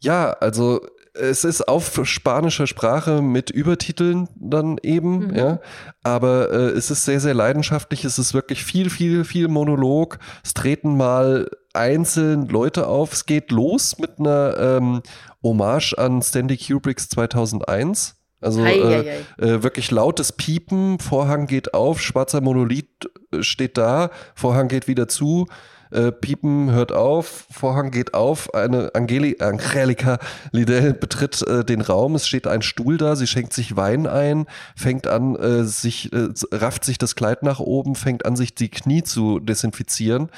[0.00, 0.80] ja, also
[1.14, 5.34] es ist auf spanischer Sprache mit Übertiteln dann eben, Mhm.
[5.34, 5.60] ja.
[6.04, 8.04] Aber äh, es ist sehr, sehr leidenschaftlich.
[8.04, 10.18] Es ist wirklich viel, viel, viel Monolog.
[10.44, 13.12] Es treten mal einzeln Leute auf.
[13.12, 15.02] Es geht los mit einer ähm,
[15.42, 18.14] Hommage an Stanley Kubricks 2001.
[18.40, 19.44] Also Ei, äh, ei, ei.
[19.44, 25.48] äh, wirklich lautes Piepen, Vorhang geht auf, schwarzer Monolith steht da, Vorhang geht wieder zu,
[25.90, 30.18] äh, Piepen hört auf, Vorhang geht auf, eine Angeli Angelika
[30.52, 34.46] Liddell betritt äh, den Raum, es steht ein Stuhl da, sie schenkt sich Wein ein,
[34.76, 38.68] fängt an, äh, sich, äh, rafft sich das Kleid nach oben, fängt an, sich die
[38.68, 40.30] Knie zu desinfizieren.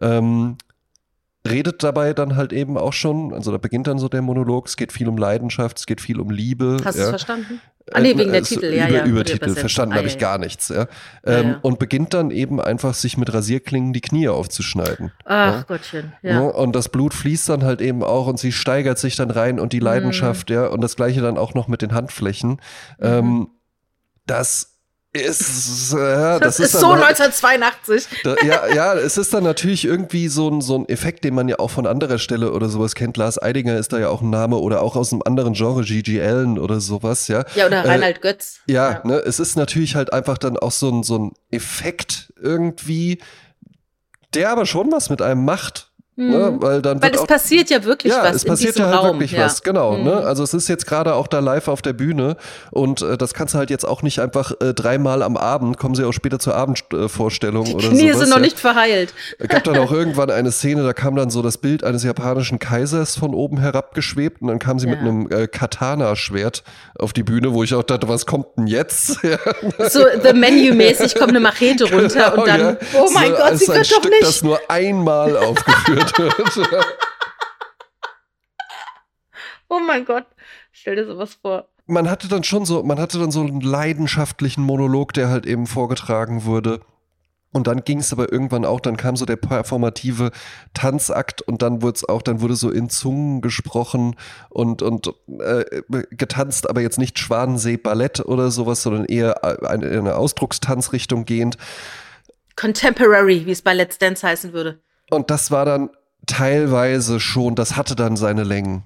[0.00, 0.56] Ähm,
[1.46, 4.76] redet dabei dann halt eben auch schon, also da beginnt dann so der Monolog, es
[4.76, 6.78] geht viel um Leidenschaft, es geht viel um Liebe.
[6.84, 7.04] Hast du ja.
[7.04, 7.60] es verstanden?
[7.92, 9.04] Ah, nee, wegen der Also Titel, ja, über, ja.
[9.04, 9.60] Übertitel, Übersetzung.
[9.60, 10.68] verstanden Ah, habe ja, ich gar nichts.
[10.70, 10.86] Ja.
[11.24, 11.58] Ähm, ja.
[11.60, 15.12] Und beginnt dann eben einfach, sich mit Rasierklingen die Knie aufzuschneiden.
[15.26, 15.62] Ach Ja.
[15.62, 16.30] Gottchen, Ja.
[16.30, 16.40] ja.
[16.40, 19.72] Und das Blut fließt dann halt eben auch und sie steigert sich dann rein und
[19.74, 19.84] die Mhm.
[19.84, 22.50] Leidenschaft, ja, und das gleiche dann auch noch mit den Handflächen.
[22.52, 22.58] Mhm.
[23.02, 23.48] Ähm,
[24.26, 24.73] das
[25.14, 28.06] ist, äh, Das, ist dann so halt- 1982.
[28.24, 31.48] da, ja, ja, es ist dann natürlich irgendwie so ein, so ein Effekt, den man
[31.48, 33.16] ja auch von anderer Stelle oder sowas kennt.
[33.16, 36.20] Lars Eidinger ist da ja auch ein Name oder auch aus einem anderen Genre, Gigi
[36.20, 37.44] Allen oder sowas, ja.
[37.54, 38.58] Ja, oder Äh, Reinhard Götz.
[38.66, 43.20] Ja, Ne, es ist natürlich halt einfach dann auch so ein, so ein Effekt irgendwie,
[44.34, 45.92] der aber schon was mit einem macht.
[46.16, 46.54] Ne?
[46.60, 47.02] Weil dann Mhm.
[47.02, 49.04] Weil es auch passiert ja wirklich ja, was es in passiert ja halt Raum.
[49.16, 49.46] wirklich ja.
[49.46, 49.96] was, genau.
[49.96, 50.04] Mhm.
[50.04, 50.16] Ne?
[50.18, 52.36] Also es ist jetzt gerade auch da live auf der Bühne
[52.70, 55.96] und äh, das kannst du halt jetzt auch nicht einfach äh, dreimal am Abend, kommen
[55.96, 58.18] sie auch später zur Abendvorstellung Die oder Knie sowas.
[58.20, 58.42] sind noch ja.
[58.42, 59.12] nicht verheilt.
[59.40, 62.60] Es gab dann auch irgendwann eine Szene, da kam dann so das Bild eines japanischen
[62.60, 66.62] Kaisers von oben herabgeschwebt und dann kam sie mit einem äh, Katana-Schwert
[66.96, 69.18] auf die Bühne, wo ich auch dachte, was kommt denn jetzt?
[69.88, 73.78] So The Menu-mäßig kommt eine Machete runter und dann, oh mein so, Gott, sie wird
[73.78, 74.22] doch Stück, nicht.
[74.22, 76.86] das nur einmal aufgeführt wird.
[79.68, 80.26] Oh mein Gott,
[80.72, 81.68] stell dir sowas vor.
[81.86, 85.66] man hatte dann schon so, man hatte dann so einen leidenschaftlichen Monolog, der halt eben
[85.66, 86.80] vorgetragen wurde.
[87.54, 90.32] Und dann ging es aber irgendwann auch, dann kam so der performative
[90.74, 94.16] Tanzakt und dann wurde es auch, dann wurde so in Zungen gesprochen
[94.48, 100.16] und, und äh, getanzt, aber jetzt nicht Schwanensee-Ballett oder sowas, sondern eher eine, in eine
[100.16, 101.56] Ausdruckstanzrichtung gehend.
[102.56, 104.80] Contemporary, wie es bei Let's Dance heißen würde.
[105.10, 105.90] Und das war dann
[106.26, 108.84] teilweise schon, das hatte dann seine Längen.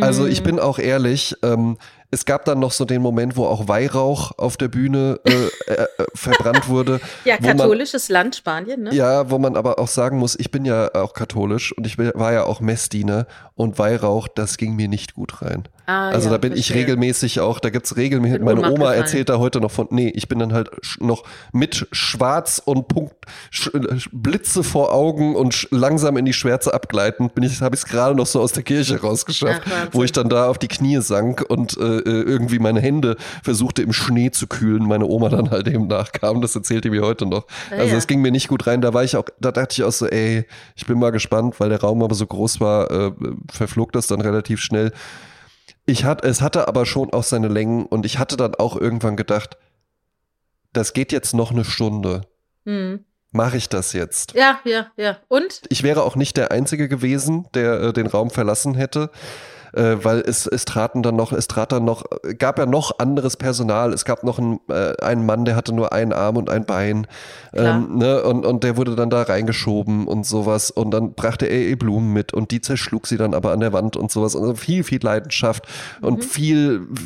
[0.00, 0.30] Also Mhm.
[0.30, 1.78] ich bin auch ehrlich, ähm,
[2.10, 5.48] es gab dann noch so den Moment, wo auch Weihrauch auf der Bühne äh, äh,
[5.74, 7.00] äh, verbrannt wurde.
[7.24, 8.94] Ja, wo man- katholisches Land, Spanien, ne?
[8.94, 12.32] Ja, wo man aber auch sagen muss, ich bin ja auch katholisch und ich war
[12.32, 15.68] ja auch Messdiener und Weihrauch, das ging mir nicht gut rein.
[15.86, 16.82] Ah, also ja, da bin ich verstehe.
[16.82, 19.00] regelmäßig auch, da gibt's regelmäßig, meine Oma gefallen.
[19.00, 21.22] erzählt da heute noch von, nee, ich bin dann halt noch
[21.52, 23.14] mit Schwarz und Punkt,
[23.50, 23.70] sch,
[24.10, 28.16] Blitze vor Augen und langsam in die Schwärze abgleitend, bin ich, habe ich es gerade
[28.16, 31.44] noch so aus der Kirche rausgeschafft, Ach, wo ich dann da auf die Knie sank
[31.48, 35.68] und äh, äh, irgendwie meine Hände versuchte im Schnee zu kühlen, meine Oma dann halt
[35.68, 37.46] eben nachkam, das erzählt die mir heute noch.
[37.70, 37.98] Ja, also ja.
[37.98, 40.06] es ging mir nicht gut rein, da war ich auch, da dachte ich auch so,
[40.06, 43.12] ey, ich bin mal gespannt, weil der Raum aber so groß war, äh,
[43.52, 44.92] verflog das dann relativ schnell.
[45.86, 49.16] Ich hat, es hatte aber schon auch seine Längen und ich hatte dann auch irgendwann
[49.16, 49.56] gedacht,
[50.72, 52.22] das geht jetzt noch eine Stunde.
[52.64, 53.04] Hm.
[53.30, 54.34] Mache ich das jetzt?
[54.34, 55.18] Ja, ja, ja.
[55.28, 55.62] Und?
[55.68, 59.10] Ich wäre auch nicht der Einzige gewesen, der äh, den Raum verlassen hätte.
[59.76, 62.04] Äh, weil es, es traten dann noch, es trat dann noch,
[62.38, 63.92] gab ja noch anderes Personal.
[63.92, 67.06] Es gab noch einen, äh, einen Mann, der hatte nur einen Arm und ein Bein.
[67.52, 68.22] Ähm, ne?
[68.22, 70.70] und, und der wurde dann da reingeschoben und sowas.
[70.70, 73.74] Und dann brachte er ihr Blumen mit und die zerschlug sie dann aber an der
[73.74, 74.34] Wand und sowas.
[74.34, 75.66] Also viel, viel Leidenschaft
[76.00, 76.88] und viel,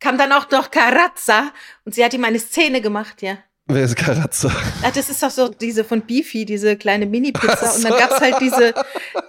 [0.00, 1.50] Kam dann auch noch Carazza
[1.84, 3.38] und sie hat ihm eine Szene gemacht, ja.
[3.68, 4.50] Wer ist Karatza?
[4.82, 7.58] Ach, das ist doch so diese von Beefy, diese kleine Mini-Pizza.
[7.62, 7.98] Ach Und dann so.
[7.98, 8.74] gab's halt diese,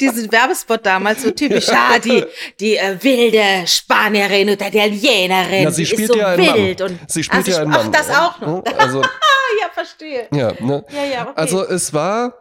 [0.01, 2.23] diesen Werbespot damals, so typisch, ja, die,
[2.59, 6.79] die äh, wilde Spanierin oder Italienerin, Na, sie die spielt ist so ja wild.
[6.79, 6.91] Mann.
[6.91, 7.91] Und, Sie spielt Ah, ja einen Mann.
[7.93, 8.63] Ach, das auch noch.
[8.63, 8.73] Ne?
[8.77, 9.07] Also, Ah,
[9.61, 10.27] ja, verstehe.
[10.33, 10.83] ja, ne?
[10.91, 11.33] Ja, ja, okay.
[11.35, 12.33] Also es war.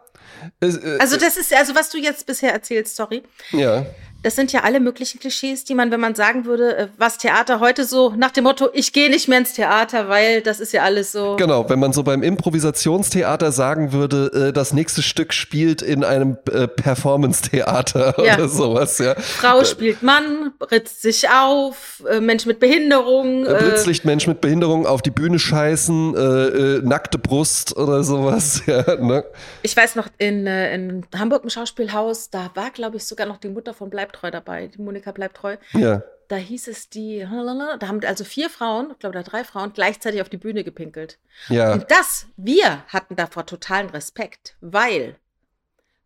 [0.61, 3.85] Es, äh, Also das ist, also was du jetzt bisher erzählst, sorry, ja.
[4.21, 7.59] Das sind ja alle möglichen Klischees, die man, wenn man sagen würde, äh, was Theater
[7.61, 10.83] heute so nach dem Motto, ich gehe nicht mehr ins Theater, weil das ist ja
[10.83, 11.37] alles so.
[11.37, 16.37] Genau, wenn man so beim Improvisationstheater sagen würde, äh, das nächste Stück spielt in einem
[16.51, 18.35] äh, Performance-Theater Ja.
[18.35, 19.15] oder sowas, ja.
[19.15, 23.45] Frau spielt Mann, ritzt sich auf, Mensch mit Behinderung.
[23.45, 29.23] Äh, Blitzlichtmensch mit Behinderung auf die Bühne scheißen, nackte Brust oder sowas, ja, ne?
[29.61, 33.49] ich weiß noch, in, in Hamburg im Schauspielhaus, da war, glaube ich, sogar noch die
[33.49, 35.57] Mutter von Bleibtreu dabei, die Monika Bleibtreu.
[35.73, 36.03] Ja.
[36.27, 40.21] Da hieß es die, da haben also vier Frauen, ich glaube, da drei Frauen, gleichzeitig
[40.21, 41.17] auf die Bühne gepinkelt.
[41.47, 41.73] Ja.
[41.73, 45.15] Und das, wir hatten davor totalen Respekt, weil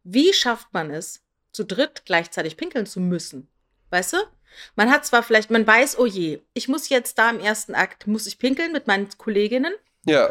[0.04, 3.48] wie schafft man es, zu dritt gleichzeitig pinkeln zu müssen?
[3.90, 4.18] Weißt du?
[4.76, 8.08] Man hat zwar vielleicht, man weiß, oh je, ich muss jetzt da im ersten Akt,
[8.08, 9.74] muss ich pinkeln mit meinen Kolleginnen.
[10.06, 10.30] Ja.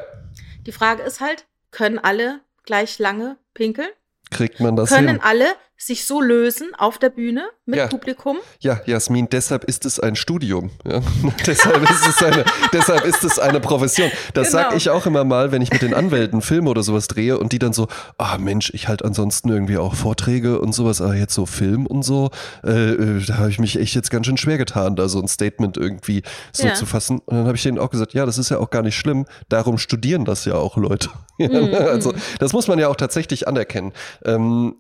[0.67, 3.91] Die Frage ist halt, können alle gleich lange pinkeln?
[4.31, 5.21] Kriegt man das können hin?
[5.23, 5.55] alle
[5.87, 7.87] sich so lösen auf der Bühne mit Ja.
[7.89, 8.37] Publikum?
[8.61, 10.71] Ja, Jasmin, deshalb ist es ein Studium.
[10.87, 11.01] Ja?
[11.47, 14.11] deshalb, ist es eine, deshalb ist es eine Profession.
[14.35, 14.63] Das Genau.
[14.71, 17.53] sag ich auch immer mal, wenn ich mit den Anwälten Filme oder sowas drehe und
[17.53, 21.35] die dann so, ah Mensch, ich halt ansonsten irgendwie auch Vorträge und sowas, aber jetzt
[21.35, 22.31] so Film und so,
[22.65, 25.29] äh, äh, da habe ich mich echt jetzt ganz schön schwer getan, da so ein
[25.29, 26.75] Statement irgendwie so Ja.
[26.75, 27.19] zu fassen.
[27.21, 29.27] Und dann habe ich denen auch gesagt, ja, das ist ja auch gar nicht schlimm,
[29.49, 31.09] darum studieren das ja auch Leute.
[31.39, 33.93] Mhm, also das muss man ja auch tatsächlich anerkennen.
[34.25, 34.77] Ähm,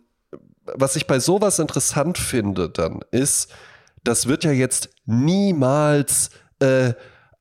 [0.64, 3.48] was ich bei sowas interessant finde dann ist,
[4.04, 6.92] das wird ja jetzt niemals äh,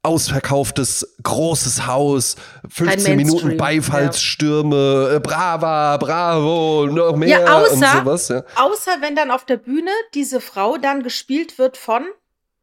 [0.03, 2.35] ausverkauftes großes Haus,
[2.67, 8.27] 15 Minuten Beifallsstürme, äh, brava, bravo, noch mehr Ja, außer- und sowas.
[8.29, 8.43] Ja.
[8.55, 12.03] Außer wenn dann auf der Bühne diese Frau dann gespielt wird von,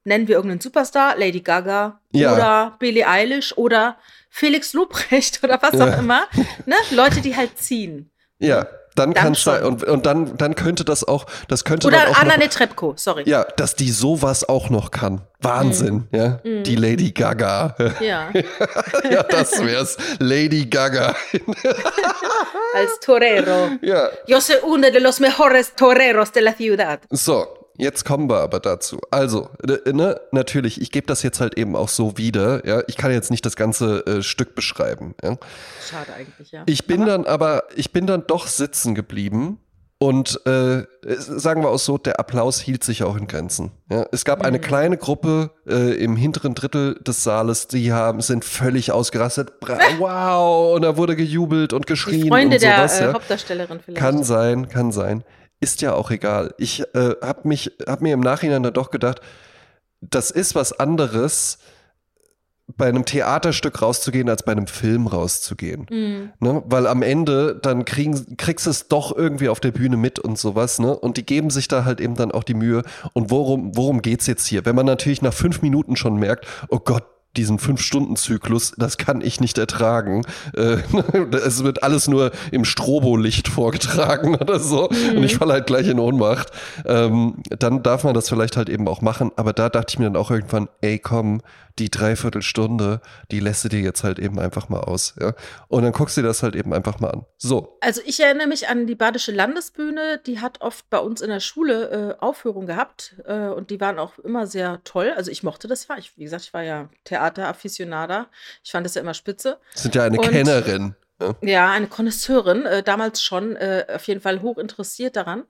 [0.05, 2.35] nennen wir irgendeinen Superstar, Lady Gaga Ja.
[2.35, 3.97] oder Billie Eilish oder
[4.31, 5.95] Felix Lobrecht oder was Ja.
[5.95, 6.23] auch immer.
[6.67, 6.75] Ne?
[6.91, 8.11] Leute, die halt ziehen.
[8.39, 8.67] ja,
[8.99, 9.67] Dann, Dann kann es sein, schon.
[9.75, 12.95] und, und dann, dann könnte das auch, das könnte Oder dann auch Anna noch, Netrebko,
[12.97, 13.23] sorry.
[13.27, 15.21] ja, dass die sowas auch noch kann.
[15.41, 16.19] Wahnsinn, Mhm.
[16.19, 16.41] ja.
[16.63, 17.77] Die Lady Gaga.
[18.01, 18.31] Ja,
[19.11, 19.97] ja, das wär's.
[20.19, 21.15] Lady Gaga.
[22.75, 23.71] als Torero.
[23.83, 24.09] ja.
[24.27, 27.01] Yo soy uno de los mejores toreros de la ciudad.
[27.11, 27.47] So,
[27.79, 28.99] jetzt kommen wir aber dazu.
[29.11, 32.67] Also, äh, ne, natürlich, ich gebe das jetzt halt eben auch so wieder.
[32.67, 35.15] Ja, ich kann jetzt nicht das ganze äh, Stück beschreiben.
[35.23, 35.37] Ja.
[35.89, 36.63] Schade eigentlich, ja.
[36.67, 39.59] Ich bin Aber- dann aber, ich bin dann doch sitzen geblieben.
[40.01, 43.73] Und äh, sagen wir auch so, der Applaus hielt sich auch in Grenzen.
[43.91, 44.45] Ja, es gab Mhm.
[44.45, 49.55] eine kleine Gruppe äh, im hinteren Drittel des Saales, die haben sind völlig ausgerastet.
[49.99, 50.77] Wow!
[50.77, 52.99] Und da wurde gejubelt und geschrien Die Freunde und sowas.
[52.99, 53.15] der äh, ja.
[53.15, 54.01] Hauptdarstellerin vielleicht.
[54.01, 55.25] Kann sein, kann sein.
[55.61, 56.55] Ist ja auch egal.
[56.59, 59.21] Ich äh, habe mich, habe mir im Nachhinein dann doch gedacht,
[60.01, 61.59] das ist was anderes,
[62.77, 65.87] bei einem Theaterstück rauszugehen, als bei einem Film rauszugehen.
[65.91, 66.33] Mhm.
[66.41, 66.63] Ne?
[66.67, 70.39] Weil am Ende dann kriegen, kriegst du es doch irgendwie auf der Bühne mit und
[70.39, 70.95] sowas, ne?
[70.95, 72.83] Und die geben sich da halt eben dann auch die Mühe.
[73.15, 74.67] Und worum, worum geht's jetzt hier?
[74.67, 77.05] Wenn man natürlich nach fünf Minuten schon merkt, oh Gott,
[77.37, 80.25] diesen Fünf-Stunden-Zyklus, das kann ich nicht ertragen.
[80.55, 80.79] Äh,
[81.45, 84.89] es wird alles nur im Strobolicht vorgetragen oder so.
[84.89, 86.51] Und ich falle halt gleich in Ohnmacht.
[86.85, 89.31] Ähm, dann darf man das vielleicht halt eben auch machen.
[89.37, 91.43] Aber da dachte ich mir dann auch irgendwann, ey, komm,
[91.79, 95.15] die Dreiviertelstunde, die lässt du dir jetzt halt eben einfach mal aus.
[95.21, 95.35] Ja?
[95.69, 97.27] Und dann guckst du dir das halt eben einfach mal an.
[97.37, 97.79] So.
[97.81, 101.41] Also ich erinnere mich an die Badische Landesbühne, die hat oft bei uns in der
[101.41, 105.13] Schule äh, Aufführungen gehabt äh, und die waren auch immer sehr toll.
[105.17, 105.97] Also ich mochte das ja.
[105.99, 108.27] Ich, wie gesagt, ich war ja Theaterafficionada.
[108.65, 109.59] Ich fand das ja immer spitze.
[109.75, 110.95] Sind ja eine Und- Kennerin.
[111.43, 111.73] Ja.
[111.73, 115.43] Eine Connoisseurin, äh, damals schon äh, auf jeden Fall hoch interessiert daran.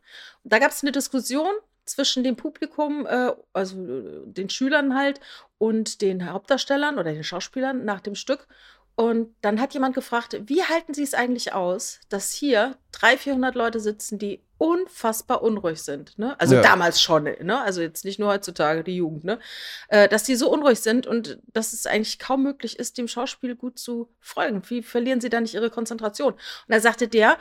[0.43, 1.51] Da gab es eine Diskussion
[1.89, 5.21] zwischen dem Publikum, äh, also äh, den Schülern halt,
[5.59, 8.47] und den Hauptdarstellern oder den Schauspielern nach dem Stück.
[8.95, 13.55] Und dann hat jemand gefragt, wie halten Sie es eigentlich aus, dass hier 300, 400
[13.55, 16.19] Leute sitzen, die unfassbar unruhig sind.
[16.19, 16.39] Ne?
[16.41, 16.63] Also Ja.
[16.63, 17.61] damals schon, ne?
[17.63, 19.39] also jetzt nicht nur heutzutage, die Jugend, ne?
[19.87, 23.55] äh, dass die so unruhig sind und dass es eigentlich kaum möglich ist, dem Schauspiel
[23.55, 24.63] gut zu folgen.
[24.69, 26.33] Wie verlieren sie da nicht ihre Konzentration?
[26.33, 27.39] Und da sagte der,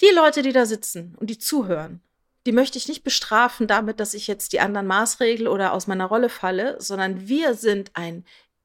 [0.00, 2.00] die Leute, die da sitzen und die zuhören,
[2.46, 6.06] die möchte ich nicht bestrafen damit, dass ich jetzt die anderen maßregel oder aus meiner
[6.06, 8.24] Rolle falle, sondern wir sind ein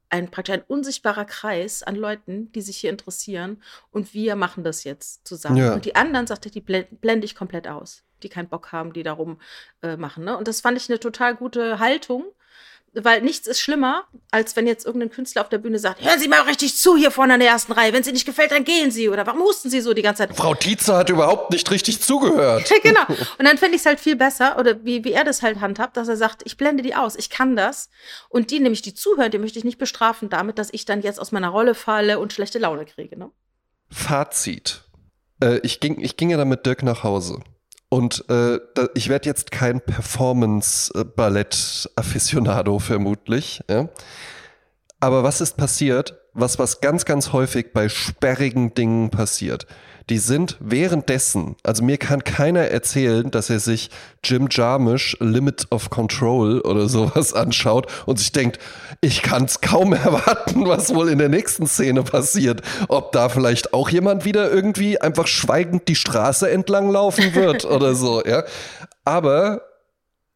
[0.09, 4.83] ein praktisch ein unsichtbarer Kreis an Leuten, die sich hier interessieren und wir machen das
[4.83, 5.57] jetzt zusammen.
[5.57, 5.73] Ja.
[5.73, 8.93] Und die anderen, sagte ich, die blend- blende ich komplett aus, die keinen Bock haben,
[8.93, 9.41] die darum
[9.81, 10.23] äh, machen.
[10.23, 10.37] Ne?
[10.37, 12.23] Und das fand ich eine total gute Haltung,
[13.03, 16.27] weil nichts ist schlimmer, als wenn jetzt irgendein Künstler auf der Bühne sagt, hören Sie
[16.27, 18.63] mal richtig zu hier vorne in der ersten Reihe, wenn es Ihnen nicht gefällt, dann
[18.63, 20.35] gehen Sie oder warum husten Sie so die ganze Zeit?
[20.35, 22.71] Frau Tietze hat überhaupt nicht richtig zugehört.
[22.85, 23.05] Genau.
[23.07, 25.97] Und dann fände ich es halt viel besser, oder wie, wie er das halt handhabt,
[25.97, 27.89] dass er sagt, ich blende die aus, ich kann das.
[28.29, 31.19] Und die, nämlich die zuhören, die möchte ich nicht bestrafen damit, dass ich dann jetzt
[31.19, 33.17] aus meiner Rolle falle und schlechte Laune kriege.
[33.17, 33.31] Ne?
[33.89, 34.83] Fazit.
[35.41, 37.39] Äh, ich, ging, ich ging ja dann mit Dirk nach Hause.
[37.89, 38.59] Und äh,
[38.93, 43.61] ich werde jetzt kein Performance-Ballett-Afficionado vermutlich.
[43.69, 43.89] Ja?
[44.99, 46.17] Aber was ist passiert?
[46.33, 49.67] Was, was ganz, ganz häufig bei sperrigen Dingen passiert.
[50.09, 53.89] Die sind währenddessen, also mir kann keiner erzählen, dass er sich
[54.23, 58.59] Jim Jarmusch Limit of Control oder sowas anschaut und sich denkt,
[59.01, 62.61] ich kann es kaum erwarten, was wohl in der nächsten Szene passiert.
[62.87, 67.95] Ob da vielleicht auch jemand wieder irgendwie einfach schweigend die Straße entlang laufen wird oder
[67.95, 68.43] so, ja.
[69.05, 69.61] Aber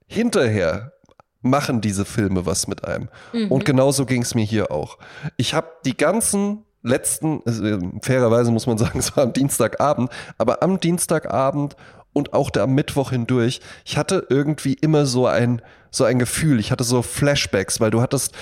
[0.08, 0.93] hinterher
[1.41, 3.10] machen diese Filme was mit einem.
[3.49, 4.97] Und genauso ging es mir hier auch.
[5.38, 10.63] Ich habe die ganzen letzten, äh, fairerweise muss man sagen, es war am Dienstagabend, aber
[10.63, 11.75] am Dienstagabend
[12.13, 15.61] und auch da am Mittwoch hindurch, ich hatte irgendwie immer so ein,
[15.91, 18.33] so ein Gefühl, ich hatte so Flashbacks, weil du hattest,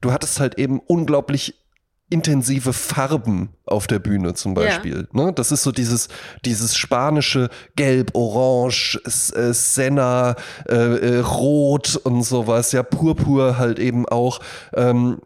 [0.00, 1.54] du hattest halt eben unglaublich
[2.10, 4.62] intensive Farben auf der Bühne zum Ja.
[4.62, 5.08] Beispiel.
[5.12, 5.32] Ne?
[5.32, 6.08] Das ist so dieses,
[6.44, 10.36] dieses spanische Gelb, Orange, äh, Senna,
[10.68, 14.40] äh, äh, Rot und sowas, ja, Purpur halt eben auch.
[14.74, 15.20] Ähm,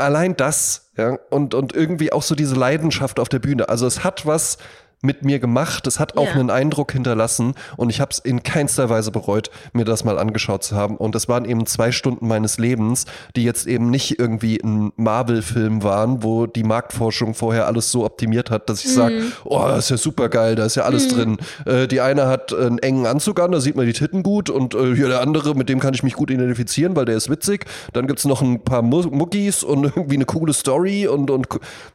[0.00, 3.68] allein das, ja, und, und irgendwie auch so diese Leidenschaft auf der Bühne.
[3.68, 4.58] Also es hat was
[5.02, 6.32] mit mir gemacht, es hat auch Ja.
[6.32, 10.62] einen Eindruck hinterlassen und ich habe es in keinster Weise bereut, mir das mal angeschaut
[10.62, 10.96] zu haben.
[10.96, 15.82] Und das waren eben zwei Stunden meines Lebens, die jetzt eben nicht irgendwie ein Marvel-Film
[15.82, 19.90] waren, wo die Marktforschung vorher alles so optimiert hat, dass ich sage, oh, das ist
[19.90, 21.38] ja super geil, da ist ja alles drin.
[21.64, 24.74] Äh, die eine hat einen engen Anzug an, da sieht man die Titten gut und
[24.74, 27.64] äh, hier der andere, mit dem kann ich mich gut identifizieren, weil der ist witzig.
[27.94, 31.46] Dann gibt's noch ein paar Mu Muckis und irgendwie eine coole Story und, und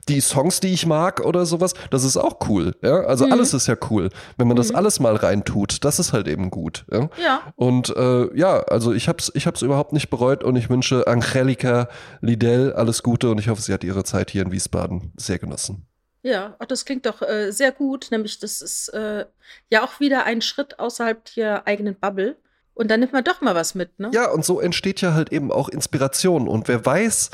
[0.10, 1.74] die Songs, die ich mag oder sowas.
[1.92, 2.74] Das ist auch cool.
[2.82, 2.95] Ja?
[3.04, 4.10] Also alles ist ja cool.
[4.38, 6.86] Wenn man das alles mal reintut, das ist halt eben gut.
[6.92, 7.10] Ja.
[7.22, 7.42] Ja.
[7.56, 11.90] Und äh, ja, also ich hab's, ich hab's überhaupt nicht bereut und ich wünsche Angelica
[12.22, 15.88] Lidell alles Gute und ich hoffe, sie hat ihre Zeit hier in Wiesbaden sehr genossen.
[16.26, 18.08] Ja, ach, das klingt doch äh, sehr gut.
[18.10, 19.26] Nämlich, das ist äh,
[19.70, 22.38] ja auch wieder ein Schritt außerhalb der eigenen Bubble.
[22.74, 24.10] Und dann nimmt man doch mal was mit, ne?
[24.12, 26.48] Ja, und so entsteht ja halt eben auch Inspiration.
[26.48, 27.30] Und wer weiß,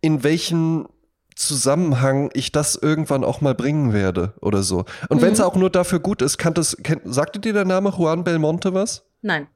[0.00, 0.88] in welchen
[1.38, 4.84] Zusammenhang ich das irgendwann auch mal bringen werde oder so.
[5.08, 5.44] Und wenn es Mhm.
[5.44, 9.04] auch nur dafür gut ist, kann das, kennt, sagte dir der Name Juan Belmonte was?
[9.22, 9.46] Nein.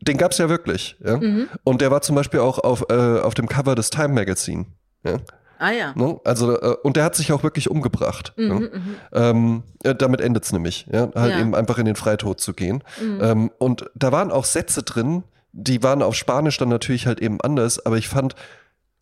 [0.00, 0.96] Den gab es ja wirklich.
[1.04, 1.18] Ja?
[1.18, 1.48] Mhm.
[1.62, 4.64] Und der war zum Beispiel auch auf, äh, auf dem Cover des Time Magazine.
[5.04, 5.18] Ja?
[5.58, 5.92] Ah ja.
[5.94, 6.18] Ne?
[6.24, 8.32] Also, äh, und der hat sich auch wirklich umgebracht.
[8.36, 8.54] Mhm, ja?
[8.54, 8.94] mhm.
[9.12, 11.10] Ähm, äh, damit endet es nämlich, ja?
[11.14, 11.40] halt Ja.
[11.40, 12.82] eben einfach in den Freitod zu gehen.
[13.02, 13.18] Mhm.
[13.20, 17.40] Ähm, und da waren auch Sätze drin, die waren auf Spanisch dann natürlich halt eben
[17.42, 18.34] anders, aber ich fand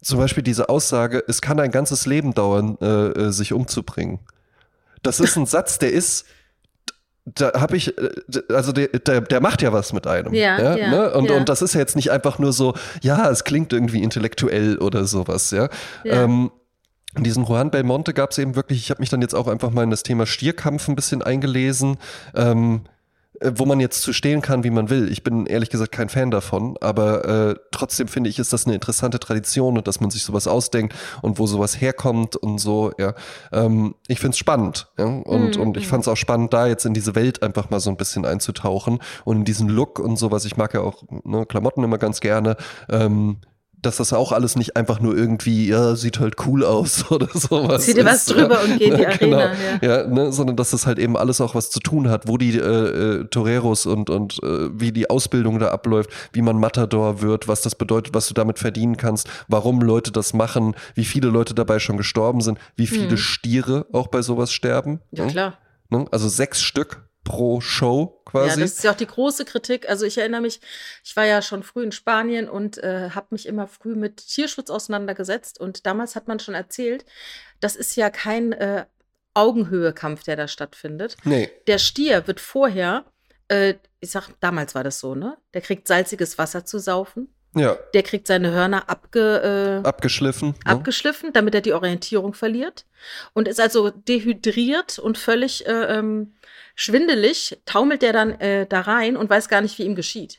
[0.03, 4.21] zum Beispiel diese Aussage, es kann ein ganzes Leben dauern, äh, äh, sich umzubringen.
[5.03, 6.27] Das ist ein Satz, der ist,
[7.25, 8.11] da habe ich, äh,
[8.51, 10.33] also der, der, der macht ja was mit einem.
[10.35, 11.13] Ja, ja, ne?
[11.15, 11.37] und, ja.
[11.37, 15.07] und das ist ja jetzt nicht einfach nur so, ja, es klingt irgendwie intellektuell oder
[15.07, 15.69] sowas, ja.
[16.05, 16.25] Ja.
[16.25, 16.51] Ähm,
[17.19, 19.83] diesen Juan Belmonte gab es eben wirklich, ich habe mich dann jetzt auch einfach mal
[19.83, 21.97] in das Thema Stierkampf ein bisschen eingelesen,
[22.35, 22.89] ähm, äh,
[23.43, 25.11] wo man jetzt zu stehen kann, wie man will.
[25.11, 28.75] Ich bin ehrlich gesagt kein Fan davon, aber äh, trotzdem finde ich, ist das eine
[28.75, 33.15] interessante Tradition und dass man sich sowas ausdenkt und wo sowas herkommt und so, ja.
[33.53, 35.05] Ähm, ich finde es spannend, ja.
[35.07, 35.91] Und, Mhm, und ich mhm.
[35.91, 39.01] fand es auch spannend, da jetzt in diese Welt einfach mal so ein bisschen einzutauchen
[39.25, 40.45] und in diesen Look und sowas.
[40.45, 42.57] Ich mag ja auch ne, Klamotten immer ganz gerne.
[42.89, 43.39] Ähm,
[43.87, 47.85] dass das auch alles nicht einfach nur irgendwie, ja, sieht halt cool aus oder sowas.
[47.87, 49.39] Zieh dir was drüber und geh in die Genau.
[49.39, 49.53] Arena.
[49.81, 50.01] Ja.
[50.03, 52.57] Ja, ne, sondern dass das halt eben alles auch was zu tun hat, wo die
[52.59, 57.49] äh, äh, Toreros und, und äh, wie die Ausbildung da abläuft, wie man Matador wird,
[57.49, 61.55] was das bedeutet, was du damit verdienen kannst, warum Leute das machen, wie viele Leute
[61.55, 63.17] dabei schon gestorben sind, wie viele Mhm.
[63.19, 65.01] Stiere auch bei sowas sterben.
[65.13, 65.31] ja, ne?
[65.31, 65.55] klar.
[65.91, 66.05] Ne?
[66.11, 68.49] Also sechs Stück pro Show quasi.
[68.61, 69.89] Ja, das ist ja auch die große Kritik.
[69.91, 70.61] Also ich erinnere mich,
[71.05, 74.71] ich war ja schon früh in Spanien und äh, habe mich immer früh mit Tierschutz
[74.71, 75.61] auseinandergesetzt.
[75.61, 77.05] Und damals hat man schon erzählt,
[77.61, 78.87] das ist ja kein äh,
[79.35, 81.17] Augenhöhe-Kampf, der da stattfindet.
[81.25, 83.05] nee, Der Stier wird vorher,
[83.49, 85.37] äh, ich sag, damals war das so, ne?
[85.53, 87.29] Der kriegt salziges Wasser zu saufen.
[87.55, 90.49] ja, Der kriegt seine Hörner abge, äh, abgeschliffen.
[90.51, 90.55] ne?
[90.73, 92.87] abgeschliffen, damit er die Orientierung verliert.
[93.35, 96.33] Und ist also dehydriert und völlig äh, ähm,
[96.77, 100.39] schwindelig, taumelt der dann äh, da rein und weiß gar nicht, wie ihm geschieht.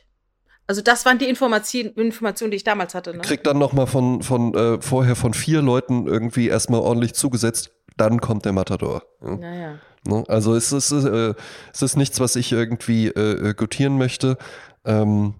[0.68, 3.14] Also das waren die Informationen, Informationen die ich damals hatte.
[3.14, 3.22] Ne?
[3.22, 8.22] Kriegt dann nochmal von, von äh, vorher von vier Leuten irgendwie erstmal ordentlich zugesetzt, dann
[8.22, 9.04] kommt der Matador.
[9.22, 9.36] Ja.
[9.36, 9.80] Naja.
[10.06, 10.24] Ne?
[10.28, 11.34] Also es ist, äh,
[11.74, 14.38] es ist nichts, was ich irgendwie äh, gutieren möchte.
[14.86, 15.36] Ähm,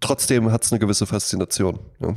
[0.00, 1.78] trotzdem hat es eine gewisse Faszination.
[2.00, 2.14] Ja.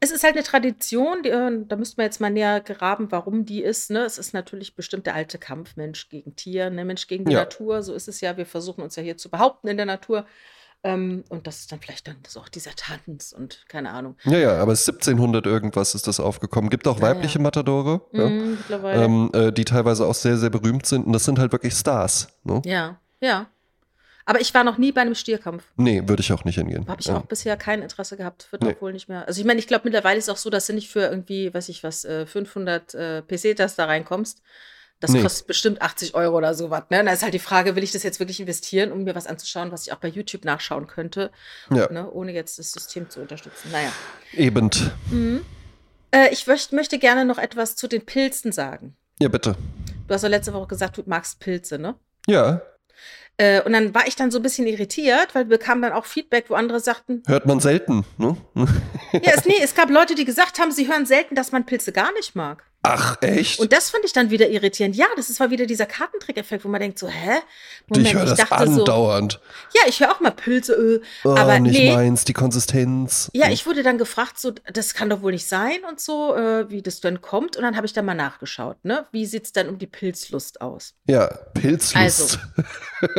[0.00, 3.44] Es ist halt eine Tradition, die, äh, da müsste man jetzt mal näher graben, warum
[3.44, 3.90] die ist.
[3.90, 4.00] Ne?
[4.04, 6.84] Es ist natürlich bestimmt der alte Kampf, Mensch gegen Tier, ne?
[6.84, 7.40] Mensch gegen die Ja.
[7.40, 7.82] Natur.
[7.82, 8.36] So ist es ja.
[8.36, 10.26] Wir versuchen uns ja hier zu behaupten in der Natur.
[10.82, 14.16] Ähm, und das ist dann vielleicht dann so auch dieser Tanz und keine Ahnung.
[14.24, 16.70] ja, ja, aber 1700 irgendwas ist das aufgekommen.
[16.70, 17.42] Gibt auch Ja, weibliche ja.
[17.42, 19.04] Matadore, ja, Mm, mittlerweile.
[19.04, 21.06] ähm, äh, die teilweise auch sehr, sehr berühmt sind.
[21.06, 22.28] Und das sind halt wirklich Stars.
[22.44, 22.60] Ne?
[22.66, 23.46] Ja, ja.
[24.28, 25.62] Aber ich war noch nie bei einem Stierkampf.
[25.76, 26.86] Nee, würde ich auch nicht hingehen.
[26.88, 27.16] Habe ich ja.
[27.18, 28.50] auch bisher kein Interesse gehabt.
[28.50, 28.74] Wird Nee.
[28.74, 29.26] auch wohl nicht mehr.
[29.26, 31.68] Also ich meine, ich glaube mittlerweile ist auch so, dass du nicht für irgendwie, weiß
[31.68, 34.42] ich was, äh, 500 äh, Pesetas da reinkommst.
[34.98, 35.22] Das Nee.
[35.22, 36.84] kostet bestimmt 80 Euro oder sowas.
[36.90, 37.04] Ne?
[37.04, 39.70] Da ist halt die Frage, will ich das jetzt wirklich investieren, um mir was anzuschauen,
[39.70, 41.30] was ich auch bei YouTube nachschauen könnte,
[41.70, 42.10] Ja, ne?
[42.10, 43.70] ohne jetzt das System zu unterstützen.
[43.70, 43.92] Naja.
[44.32, 44.70] eben.
[45.10, 45.44] Mhm.
[46.10, 48.96] Äh, ich möcht, möchte gerne noch etwas zu den Pilzen sagen.
[49.20, 49.54] Ja, bitte.
[50.08, 51.94] Du hast ja letzte Woche gesagt, du magst Pilze, ne?
[52.26, 52.62] Ja,
[53.38, 56.06] Äh, und dann war ich dann so ein bisschen irritiert, weil wir bekamen dann auch
[56.06, 58.04] Feedback, wo andere sagten, hört man selten.
[58.16, 58.36] Ne?
[59.12, 61.92] ja, es, nee, es gab Leute, die gesagt haben, sie hören selten, dass man Pilze
[61.92, 62.64] gar nicht mag.
[62.88, 63.58] Ach, echt?
[63.58, 64.96] Und das fand ich dann wieder irritierend.
[64.96, 67.38] Ja, das ist mal wieder dieser Kartentrick-Effekt, wo man denkt so, hä?
[67.96, 69.40] ich höre das andauernd.
[69.74, 71.92] ja, ich höre auch mal Pilze, äh, Oh, aber nicht nee.
[71.94, 73.30] meins, die Konsistenz.
[73.34, 76.70] Ja, ich wurde dann gefragt, so, das kann doch wohl nicht sein und so, äh,
[76.70, 77.56] wie das denn kommt.
[77.56, 79.06] Und dann habe ich dann mal nachgeschaut, ne?
[79.12, 80.94] Wie sieht's dann um die Pilzlust aus?
[81.06, 81.94] Ja, Pilzlust.
[81.96, 82.38] Also.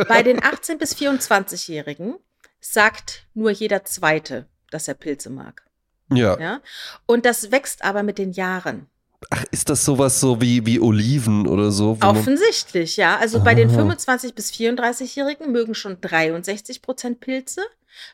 [0.08, 2.16] Bei den 18- bis 24-Jährigen
[2.60, 5.64] sagt nur jeder Zweite, dass er Pilze mag.
[6.10, 6.40] ja.
[6.40, 6.62] Ja?
[7.06, 8.88] Und das wächst aber mit den Jahren.
[9.32, 11.98] Ach, ist das sowas so wie, wie Oliven oder so?
[12.02, 13.18] Offensichtlich, ja.
[13.18, 13.74] Also bei den Ah.
[13.94, 17.62] 25- bis 34-Jährigen mögen schon 63 Prozent Pilze,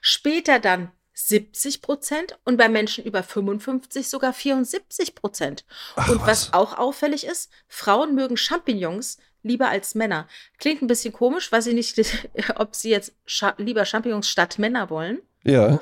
[0.01, 5.65] später dann 70 Prozent und bei Menschen über 55 sogar 74 Prozent.
[6.09, 10.27] Und was auch auffällig ist, Frauen mögen Champignons lieber als Männer.
[10.57, 11.99] Klingt ein bisschen komisch, weiß ich nicht,
[12.55, 15.19] ob sie jetzt scha lieber Champignons statt Männer wollen.
[15.43, 15.79] Ja,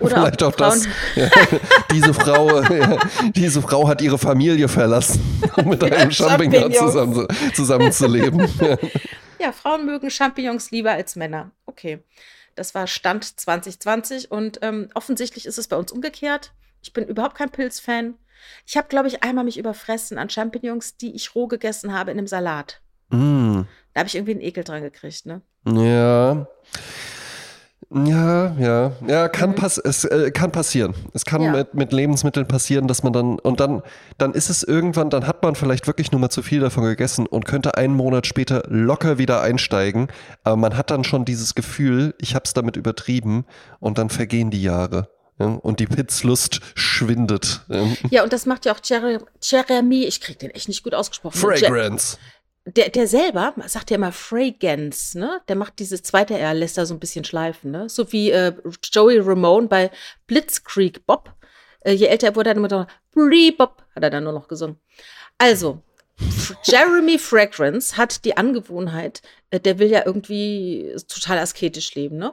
[0.00, 0.86] Oder vielleicht ob auch das.
[1.14, 1.28] Ja.
[1.92, 2.98] diese, Frau, ja,
[3.34, 5.22] diese Frau hat ihre Familie verlassen,
[5.56, 8.48] um mit einem Champignon zusammen, zusammenzuleben.
[8.60, 8.76] Ja.
[9.40, 11.50] Ja, Frauen mögen Champignons lieber als Männer.
[11.66, 11.98] Okay.
[12.54, 16.52] Das war Stand 2020 und ähm, offensichtlich ist es bei uns umgekehrt.
[16.82, 18.14] Ich bin überhaupt kein Pilzfan.
[18.66, 22.18] Ich habe, glaube ich, einmal mich überfressen an Champignons, die ich roh gegessen habe in
[22.18, 22.80] einem Salat.
[23.10, 23.62] Mm.
[23.92, 25.40] Da habe ich irgendwie einen Ekel dran gekriegt, ne?
[25.66, 26.46] Ja.
[27.94, 29.54] Ja, ja, ja, kann, Mhm.
[29.54, 30.94] pass es, äh, kann passieren.
[31.12, 31.52] Es kann Ja.
[31.52, 33.82] mit, mit Lebensmitteln passieren, dass man dann, und dann,
[34.18, 37.26] dann ist es irgendwann, dann hat man vielleicht wirklich nur mal zu viel davon gegessen
[37.26, 40.08] und könnte einen Monat später locker wieder einsteigen.
[40.42, 43.44] Aber man hat dann schon dieses Gefühl, ich habe es damit übertrieben
[43.78, 45.08] und dann vergehen die Jahre.
[45.38, 47.62] Ja, und die Pitzlust schwindet.
[48.10, 48.22] Ja.
[48.22, 51.40] Und das macht ja auch Jeremy, ich krieg den echt nicht gut ausgesprochen.
[51.40, 51.56] ne?
[51.56, 52.18] Fragrance.
[52.66, 55.42] Der, der selber sagt ja immer Fragrance, ne?
[55.48, 57.88] Der macht dieses zweite R, lässt da so ein bisschen schleifen, ne?
[57.90, 59.90] So wie äh, Joey Ramone bei
[60.26, 61.34] Blitzkrieg Bob.
[61.80, 62.86] Äh, je älter er wurde, hat er immer noch
[63.58, 64.80] Bob, hat er dann nur noch gesungen.
[65.36, 65.82] Also,
[66.64, 72.32] Jeremy Fragrance hat die Angewohnheit, äh, der will ja irgendwie total asketisch leben, ne?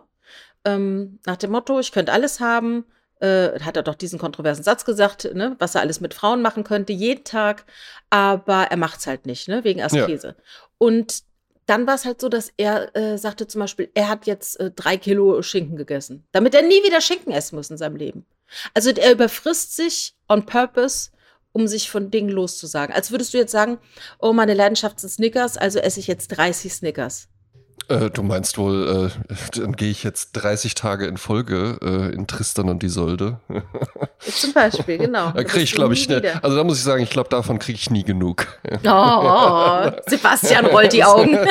[0.64, 2.86] Ähm, nach dem Motto, ich könnte alles haben,
[3.22, 6.64] äh, hat er doch diesen kontroversen Satz gesagt, ne, was er alles mit Frauen machen
[6.64, 7.66] könnte, jeden Tag,
[8.10, 10.36] aber er macht's halt nicht, ne, wegen Askese.
[10.78, 11.24] Und
[11.68, 14.72] dann war es halt so, dass er äh, sagte zum Beispiel, er hat jetzt äh,
[14.72, 18.26] drei Kilo Schinken gegessen, damit er nie wieder Schinken essen muss in seinem Leben.
[18.74, 21.12] Also er überfrisst sich on purpose,
[21.54, 22.94] um sich von Dingen loszusagen.
[22.96, 23.78] Als würdest du jetzt sagen,
[24.20, 27.30] oh, meine Leidenschaft sind Snickers, also esse ich jetzt 30 Snickers.
[27.88, 32.28] Äh, du meinst wohl, äh, dann gehe ich jetzt 30 Tage in Folge äh, in
[32.28, 33.40] Tristan und Isolde.
[34.20, 35.32] Zum Beispiel, genau.
[35.32, 36.22] Da kriege ich, glaube ich, ne.
[36.22, 38.48] ne, also da muss ich sagen, ich glaube, davon kriege ich nie genug.
[38.86, 41.38] Oh, Sebastian rollt die Augen.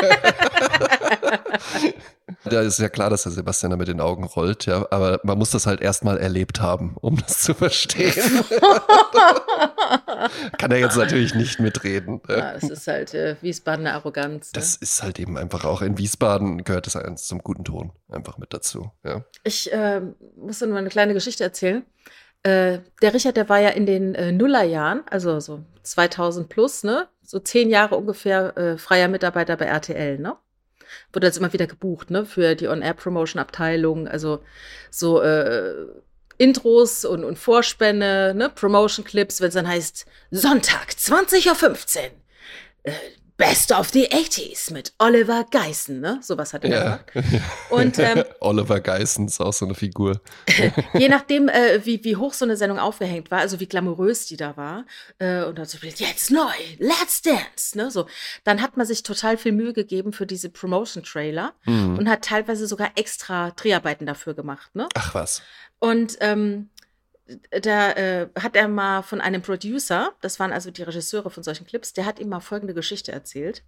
[2.45, 5.36] Da ist ja klar, dass der Sebastian da mit den Augen rollt, ja, aber man
[5.36, 8.12] muss das halt erstmal erlebt haben, um das zu verstehen.
[10.59, 12.20] Kann er jetzt natürlich nicht mitreden.
[12.28, 12.38] ne?
[12.38, 14.47] Ja, das ist halt äh, Wiesbadener Arroganz.
[14.47, 14.53] Ne?
[14.55, 18.38] Das ist halt eben einfach auch in Wiesbaden gehört das eins zum guten Ton einfach
[18.38, 18.91] mit dazu.
[19.05, 19.24] Ja.
[19.45, 20.01] Ich äh,
[20.36, 21.84] muss nur eine kleine Geschichte erzählen.
[22.43, 27.09] Äh, der Richard, der war ja in den äh, Nullerjahren, also so 2000 plus, ne?
[27.22, 30.36] So zehn Jahre ungefähr äh, freier Mitarbeiter bei RTL, ne?
[31.12, 32.24] Wurde jetzt immer wieder gebucht, ne?
[32.24, 34.43] Für die On-Air-Promotion-Abteilung, also
[34.91, 35.86] so äh,
[36.38, 38.51] Intros und, und Vorspänne, ne?
[38.51, 42.11] Promotion-Clips, wenn es dann heißt Sonntag, 20.15 Uhr.
[42.84, 42.93] Äh,
[43.41, 46.18] Best of the 80s mit Oliver Geissen, ne?
[46.22, 46.82] Sowas hat er Ja.
[46.99, 47.12] gesagt.
[47.70, 50.20] Und ähm, Oliver Geissen ist auch so eine Figur.
[50.93, 54.36] Je nachdem, äh, wie, wie hoch so eine Sendung aufgehängt war, also wie glamourös die
[54.36, 54.84] da war,
[55.18, 58.07] äh, und dann so, jetzt neu, let's dance, ne, so.
[58.45, 61.97] Dann hat man sich total viel Mühe gegeben für diese Promotion-Trailer Mhm.
[61.99, 64.86] und hat teilweise sogar extra Dreharbeiten dafür gemacht, ne.
[64.95, 65.41] Ach was.
[65.78, 66.68] Und ähm,
[67.51, 71.66] da äh, hat er mal von einem Producer, das waren also die Regisseure von solchen
[71.66, 73.62] Clips, der hat ihm mal folgende Geschichte erzählt.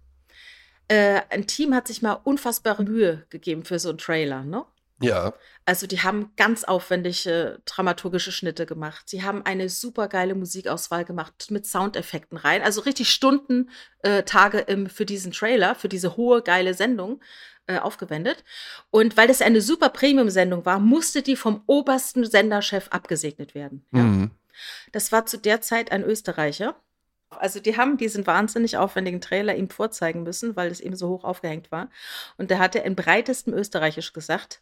[0.87, 4.65] Äh, ein Team hat sich mal unfassbare Mühe gegeben für so einen Trailer, ne?
[5.01, 5.33] Ja.
[5.65, 9.09] Also die haben ganz aufwendige dramaturgische Schnitte gemacht.
[9.09, 12.61] Sie haben eine super geile Musikauswahl gemacht mit Soundeffekten rein.
[12.61, 17.21] Also richtig Stunden, äh, Tage im, für diesen Trailer, für diese hohe geile Sendung
[17.67, 18.43] äh, aufgewendet.
[18.91, 23.85] Und weil das eine super Premium-Sendung war, musste die vom obersten Senderchef abgesegnet werden.
[23.91, 24.03] Ja.
[24.03, 24.31] Mhm.
[24.91, 26.75] Das war zu der Zeit ein Österreicher.
[27.29, 31.23] Also die haben diesen wahnsinnig aufwendigen Trailer ihm vorzeigen müssen, weil es eben so hoch
[31.23, 31.89] aufgehängt war.
[32.37, 34.61] Und da hat er in breitestem Österreichisch gesagt,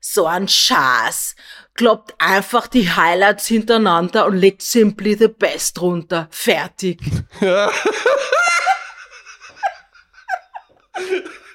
[0.00, 1.36] so ein Schatz,
[1.74, 6.26] kloppt einfach die Highlights hintereinander und legt simply the best runter.
[6.30, 7.00] Fertig.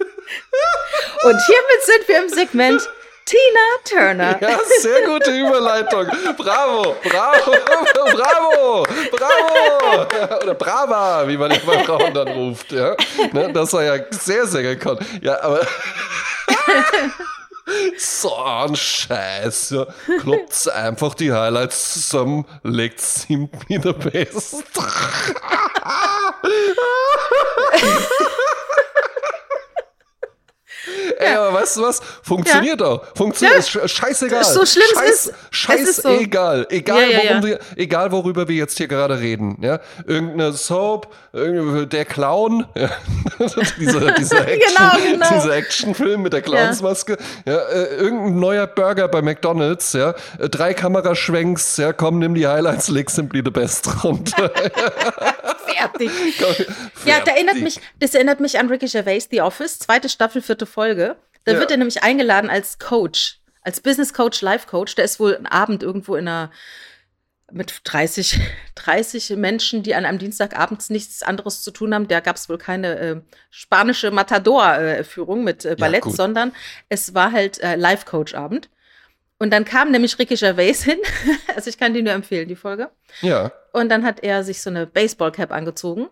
[1.24, 2.90] Und hiermit sind wir im Segment
[3.26, 4.38] Tina Turner.
[4.42, 6.08] Ja, sehr gute Überleitung.
[6.38, 7.56] Bravo, bravo,
[8.14, 10.44] bravo, bravo.
[10.44, 12.72] Oder brava, wie man die bei Frauen dann ruft.
[12.72, 12.96] Ja?
[13.32, 15.02] Ne, das war ja sehr, sehr gekonnt.
[15.22, 15.66] Ja, aber.
[17.98, 19.70] So ein Scheiß.
[19.70, 19.88] Ja.
[20.20, 24.54] Kloppt einfach die Highlights zusammen, legt sie wieder best.
[31.18, 32.02] Ey, aber weißt du was?
[32.24, 33.04] Funktioniert auch.
[33.16, 33.60] Funktioniert.
[33.60, 34.44] Ist sch- scheißegal.
[34.44, 36.10] So schlimm Scheiß, ist, ist so.
[36.10, 36.68] Scheißegal.
[36.70, 37.44] Egal, Ja, ja, worum ja.
[37.48, 39.58] Wir, egal, worüber wir jetzt hier gerade reden.
[39.62, 39.80] Ja?
[40.06, 42.90] Irgendeine Soap, der Clown, ja?
[43.80, 45.30] dieser, dieser, Action, Genau, genau.
[45.34, 47.58] dieser Actionfilm mit der Clownsmaske, ja.
[47.58, 50.14] äh, irgendein neuer Burger bei McDonalds, ja?
[50.40, 54.52] äh, drei Kameraschwenks, ja, komm, nimm die Highlights, leg simply the best runter.
[55.90, 56.12] Fertig.
[57.06, 60.66] Ja, das erinnert mich, das erinnert mich an Ricky Gervais, The Office, zweite Staffel, vierte
[60.66, 61.16] Folge.
[61.46, 61.60] Da Ja.
[61.60, 64.96] wird er nämlich eingeladen als Coach, als Business Coach, Life Coach.
[64.96, 66.52] Der ist wohl einen Abend irgendwo in einer
[67.52, 68.40] mit 30,
[68.76, 72.08] 30 Menschen, die an einem Dienstagabends nichts anderes zu tun haben.
[72.08, 73.22] Da gab es wohl keine äh,
[73.52, 76.16] spanische Matador-Führung mit äh, Ballett, gut.
[76.16, 76.54] sondern
[76.90, 78.70] es war halt äh, Life-Coach-Abend.
[79.40, 81.00] Und dann kam nämlich Ricky Gervais hin.
[81.56, 82.90] Also ich kann die nur empfehlen, die Folge.
[83.22, 83.52] Ja.
[83.74, 86.08] Und dann hat er sich so eine Baseballcap angezogen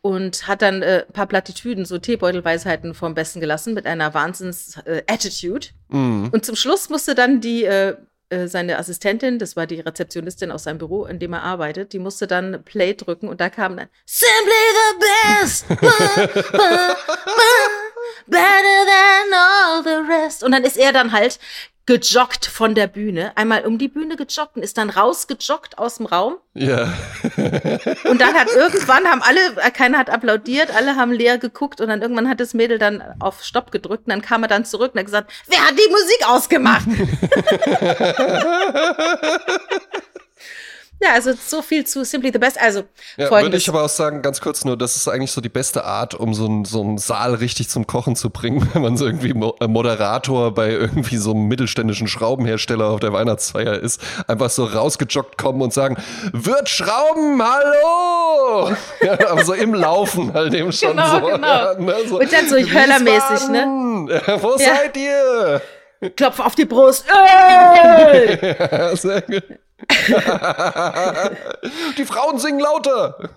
[0.00, 5.68] und hat dann äh, ein paar Plattitüden, so Teebeutelweisheiten vom Besten gelassen mit einer Wahnsinns-Attitude.
[5.88, 6.30] Mhm.
[6.32, 7.96] Und zum Schluss musste dann die äh,
[8.30, 11.98] äh, seine Assistentin, das war die Rezeptionistin aus seinem Büro, in dem er arbeitet, die
[11.98, 14.98] musste dann Play drücken und da kam dann Simply the
[15.40, 15.68] best,
[18.26, 20.42] better than all the rest.
[20.42, 21.38] Und dann ist er dann halt
[21.86, 26.06] gejoggt von der Bühne, einmal um die Bühne gejoggt und ist dann rausgejoggt aus dem
[26.06, 26.36] Raum.
[26.54, 26.94] Ja.
[28.04, 29.40] Und dann hat irgendwann haben alle,
[29.72, 33.42] keiner hat applaudiert, alle haben leer geguckt und dann irgendwann hat das Mädel dann auf
[33.42, 36.28] Stopp gedrückt und dann kam er dann zurück und hat gesagt, wer hat die Musik
[36.28, 36.86] ausgemacht?
[41.04, 42.60] ja, also so viel zu Simply the Best.
[42.60, 42.84] Also
[43.16, 45.84] Ja, würde ich aber auch sagen, ganz kurz nur, das ist eigentlich so die beste
[45.84, 49.06] Art, um so einen so einen Saal richtig zum Kochen zu bringen, wenn man so
[49.06, 54.00] irgendwie Mo äh, Moderator bei irgendwie so einem mittelständischen Schraubenhersteller auf der Weihnachtsfeier ist.
[54.26, 55.96] Einfach so rausgejoggt kommen und sagen,
[56.32, 58.72] wird Schrauben, hallo!
[59.02, 61.26] Ja, aber so im Laufen halt eben schon Genau, so.
[61.26, 61.46] genau.
[61.46, 62.18] Ja, ne, so.
[62.20, 63.66] Und dann so höllermäßig, ne?
[64.40, 64.74] Wo Ja.
[64.76, 65.60] seid ihr?
[66.16, 67.06] Klopf auf die Brust.
[68.94, 69.44] Sehr gut.
[71.98, 73.30] die Frauen singen lauter.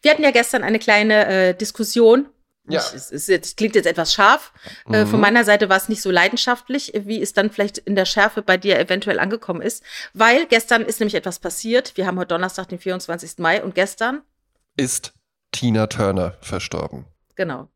[0.00, 2.28] Wir hatten ja gestern eine kleine äh, Diskussion.
[2.68, 2.80] Ja.
[2.80, 4.52] Ich, es, jetzt, klingt jetzt etwas scharf.
[4.88, 8.04] Äh, von meiner Seite war es nicht so leidenschaftlich, wie es dann vielleicht in der
[8.04, 9.82] Schärfe bei dir eventuell angekommen ist.
[10.14, 11.96] Weil gestern ist nämlich etwas passiert.
[11.96, 13.38] Wir haben heute Donnerstag, den 24.
[13.38, 14.22] Mai und gestern,
[14.76, 15.12] Ist
[15.50, 17.06] Tina Turner verstorben.
[17.34, 17.68] genau.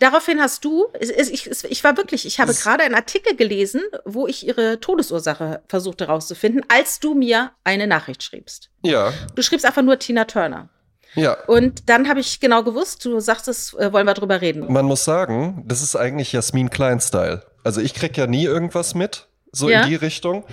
[0.00, 4.46] Daraufhin hast du, ich, ich war wirklich, ich habe gerade einen Artikel gelesen, wo ich
[4.46, 8.70] ihre Todesursache versuchte herauszufinden, als du mir eine Nachricht schriebst.
[8.82, 10.68] Ja, Du schriebst einfach nur Tina Turner.
[11.14, 11.36] ja.
[11.46, 14.72] Und dann habe ich genau gewusst, du sagst es, äh, wollen wir drüber reden.
[14.72, 17.44] Man muss sagen, das ist eigentlich Jasmin Klein-Style.
[17.64, 19.82] Also ich krieg ja nie irgendwas mit, so Ja.
[19.82, 20.44] in die Richtung.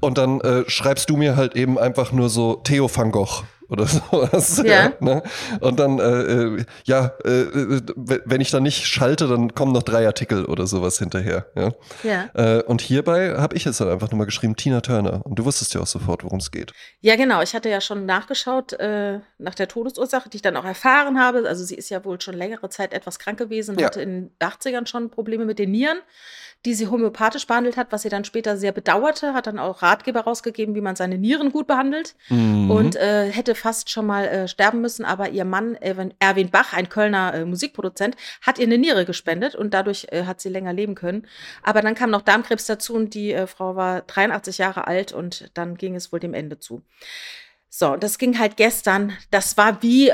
[0.00, 3.86] Und dann äh, schreibst du mir halt eben einfach nur so Theo van Gogh oder
[3.86, 4.62] sowas.
[4.64, 4.92] Ja.
[5.00, 5.22] ne?
[5.60, 7.80] Und dann, äh, äh, ja, äh, äh,
[8.26, 11.46] wenn ich dann nicht schalte, dann kommen noch drei Artikel oder sowas hinterher.
[11.56, 11.72] Ja?
[12.02, 12.28] Ja.
[12.58, 15.24] Äh, und hierbei habe ich jetzt dann einfach nur mal geschrieben, Tina Turner.
[15.24, 16.72] Und du wusstest ja auch sofort, worum es geht.
[17.00, 17.40] Ja, genau.
[17.40, 21.48] Ich hatte ja schon nachgeschaut äh, nach der Todesursache, die ich dann auch erfahren habe.
[21.48, 23.86] Also sie ist ja wohl schon längere Zeit etwas krank gewesen, Ja.
[23.86, 25.98] hatte in den 80ern schon Probleme mit den Nieren,
[26.64, 30.20] die sie homöopathisch behandelt hat, was sie dann später sehr bedauerte, hat dann auch Ratgeber
[30.20, 32.70] rausgegeben, wie man seine Nieren gut behandelt Mhm.
[32.70, 36.88] und äh, hätte fast schon mal äh, sterben müssen, aber ihr Mann Erwin, Bach, ein
[36.88, 40.94] Kölner äh, Musikproduzent, hat ihr eine Niere gespendet und dadurch äh, hat sie länger leben
[40.94, 41.26] können.
[41.62, 45.50] Aber dann kam noch Darmkrebs dazu und die äh, Frau war 83 Jahre alt und
[45.54, 46.82] dann ging es wohl dem Ende zu.
[47.68, 49.12] So, das ging halt gestern.
[49.32, 50.08] Das war wie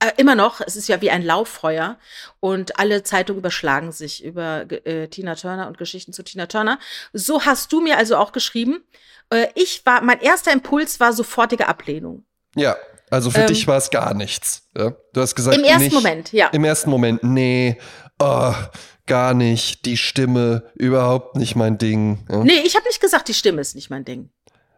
[0.00, 1.98] äh, immer noch, es ist ja wie ein Lauffeuer
[2.40, 6.78] und alle Zeitungen überschlagen sich über äh, Tina Turner und Geschichten zu Tina Turner.
[7.12, 8.82] So hast du mir also auch geschrieben.
[9.30, 12.24] Äh, ich war, mein erster Impuls war sofortige Ablehnung.
[12.56, 12.76] ja,
[13.10, 14.68] also für Ähm, dich war es gar nichts.
[14.76, 14.94] Ja?
[15.12, 16.46] Du hast gesagt, Im ersten nicht, Moment, ja.
[16.48, 17.76] Im ersten Moment, nee,
[18.20, 18.54] oh,
[19.06, 19.84] gar nicht.
[19.84, 22.24] Die Stimme, überhaupt nicht mein Ding.
[22.30, 22.44] Ja?
[22.44, 24.30] Nee, ich habe nicht gesagt, die Stimme ist nicht mein Ding.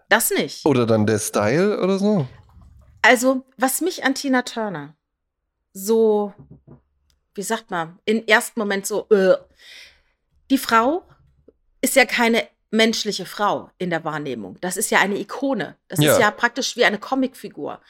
[0.09, 0.65] Das nicht.
[0.65, 2.27] Oder dann der Style oder so.
[3.03, 4.97] Also, was mich an Tina Turner
[5.73, 6.33] so,
[7.35, 9.37] wie sagt man, im ersten Moment so, äh,
[10.51, 11.03] die Frau
[11.81, 14.57] ist ja keine menschliche Frau in der Wahrnehmung.
[14.61, 15.77] Das ist ja eine Ikone.
[15.89, 16.13] Das Ja.
[16.13, 17.81] ist ja praktisch wie eine Comicfigur.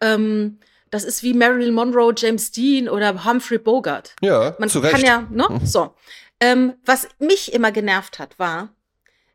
[0.00, 0.58] Ähm,
[0.90, 4.16] das ist wie Marilyn Monroe, James Dean oder Humphrey Bogart.
[4.22, 4.94] Ja, Man zu Recht.
[4.94, 5.60] kann ja, ne?
[5.64, 5.94] So.
[6.40, 8.70] Ähm, was mich immer genervt hat, war,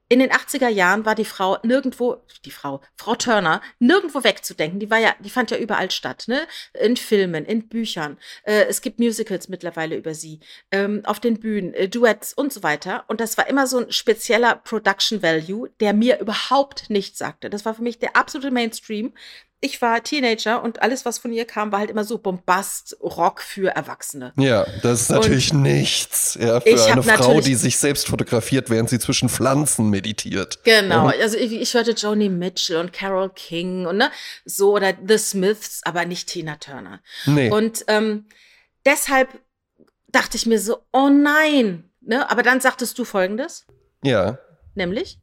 [0.08, 4.80] in den 80er Jahren war die Frau nirgendwo, die Frau, Frau Turner, nirgendwo wegzudenken.
[4.80, 6.47] Die war ja, die fand ja überall statt, ne?
[6.80, 8.18] In Filmen, in Büchern.
[8.43, 10.41] Äh, es gibt Musicals mittlerweile über sie,
[10.72, 13.06] ähm, auf den Bühnen, äh, Duets und so weiter.
[13.08, 17.49] Und das war immer so ein spezieller Production Value, der mir überhaupt nichts sagte.
[17.49, 19.14] Das war für mich der absolute Mainstream.
[19.62, 23.41] Ich war Teenager und alles, was von ihr kam, war halt immer so Bombast, Rock
[23.41, 24.34] für Erwachsene.
[24.38, 28.99] Ja, das ist natürlich nichts ja, für eine Frau, die sich selbst fotografiert, während sie
[28.99, 30.64] zwischen Pflanzen meditiert.
[30.66, 31.14] Genau, Mhm.
[31.20, 34.12] also ich, ich hörte Joni Mitchell und Carol King und ne,
[34.43, 36.99] so oder The Smiths, aber nicht Tina Turner.
[37.26, 37.49] Nee.
[37.49, 38.26] Und ähm,
[38.86, 39.30] deshalb
[40.10, 42.30] dachte ich mir so, oh nein, ne?
[42.30, 43.66] Aber dann sagtest du Folgendes,
[44.03, 44.38] ja.
[44.76, 45.20] nämlich,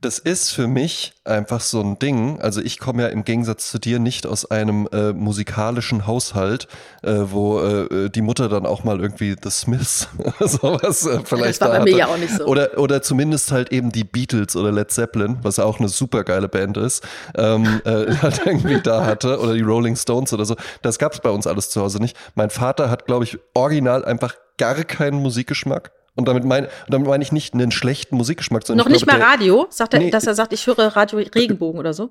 [0.00, 2.40] Das ist für mich einfach so ein Ding.
[2.40, 6.68] Also ich komme ja im Gegensatz zu dir nicht aus einem äh, musikalischen Haushalt,
[7.02, 11.68] äh, wo äh, die Mutter dann auch mal irgendwie The Smiths sowas äh, vielleicht das
[11.68, 11.98] war da bei mir hatte.
[11.98, 12.44] ja auch nicht so.
[12.44, 16.48] Oder, oder zumindest halt eben die Beatles oder Led Zeppelin, was auch eine super geile
[16.48, 17.02] Band ist,
[17.36, 19.40] ähm, äh, halt irgendwie da hatte.
[19.40, 20.54] Oder die Rolling Stones oder so.
[20.82, 22.16] Das gab es bei uns alles zu Hause nicht.
[22.36, 25.90] Mein Vater hat, glaube ich, original einfach gar keinen Musikgeschmack.
[26.18, 29.26] Und damit meine damit mein ich nicht einen schlechten Musikgeschmack, sondern Noch nicht glaube, mal
[29.30, 29.66] Radio?
[29.70, 30.10] Sagt er, Nee.
[30.10, 32.10] dass er sagt, ich höre Radio Regenbogen oder so?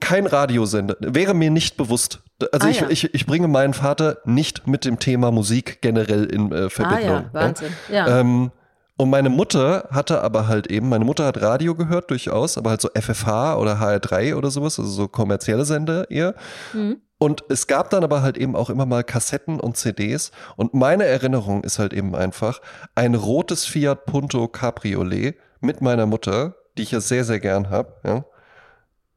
[0.00, 0.96] Kein Radiosender.
[1.00, 2.22] Wäre mir nicht bewusst.
[2.52, 2.86] Also Ah, ich, ja.
[2.90, 7.04] ich, ich bringe meinen Vater nicht mit dem Thema Musik generell in äh, Ah Verbindung.
[7.08, 7.72] ja, Wahnsinn.
[7.90, 8.20] Ja.
[8.20, 8.50] Ähm,
[8.96, 12.80] und meine Mutter hatte aber halt eben, meine Mutter hat Radio gehört durchaus, aber halt
[12.80, 16.34] so FFH oder HR3 oder sowas, also so kommerzielle Sender eher.
[16.72, 16.98] Mhm.
[17.18, 20.32] Und es gab dann aber halt eben auch immer mal Kassetten und CDs.
[20.56, 22.60] Und meine Erinnerung ist halt eben einfach
[22.94, 27.94] ein rotes Fiat Punto Cabriolet mit meiner Mutter, die ich ja sehr, sehr gern habe.
[28.04, 28.24] Ja.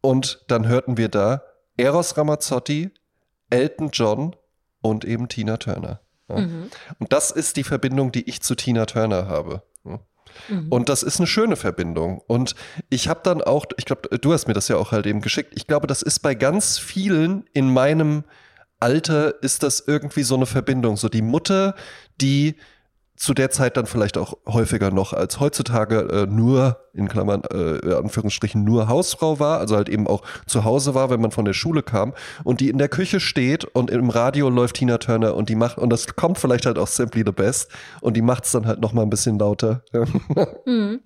[0.02, 1.42] Und dann hörten wir da
[1.76, 2.92] Eros Ramazzotti,
[3.50, 4.36] Elton John
[4.82, 6.02] und eben Tina Turner.
[6.30, 6.38] Ja.
[6.38, 6.70] Mhm.
[7.00, 9.64] Und das ist die Verbindung, die ich zu Tina Turner habe.
[10.50, 10.68] Mhm.
[10.70, 12.22] Und das ist eine schöne Verbindung.
[12.28, 12.56] Und
[12.90, 15.54] ich habe dann auch, ich glaube, du hast mir das ja auch halt eben geschickt.
[15.56, 18.24] Ich glaube, das ist bei ganz vielen in meinem
[18.80, 20.98] Alter ist das irgendwie so eine Verbindung.
[20.98, 21.76] So die Mutter,
[22.22, 22.56] die
[23.18, 27.78] zu der Zeit dann vielleicht auch häufiger noch als heutzutage äh, nur, in Klammern, äh,
[27.80, 31.44] in Anführungsstrichen, nur Hausfrau war, also halt eben auch zu Hause war, wenn man von
[31.44, 32.14] der Schule kam
[32.44, 35.80] und die in der Küche steht und im Radio läuft Tina Turner und die macht,
[35.80, 38.82] und das kommt vielleicht halt auch Simply the Best und die macht es dann halt
[38.82, 39.84] noch mal ein bisschen lauter.
[40.66, 41.02] Mhm.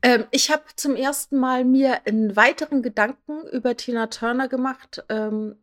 [0.00, 5.56] Ähm, ich habe zum ersten Mal mir einen weiteren Gedanken über Tina Turner gemacht, ähm,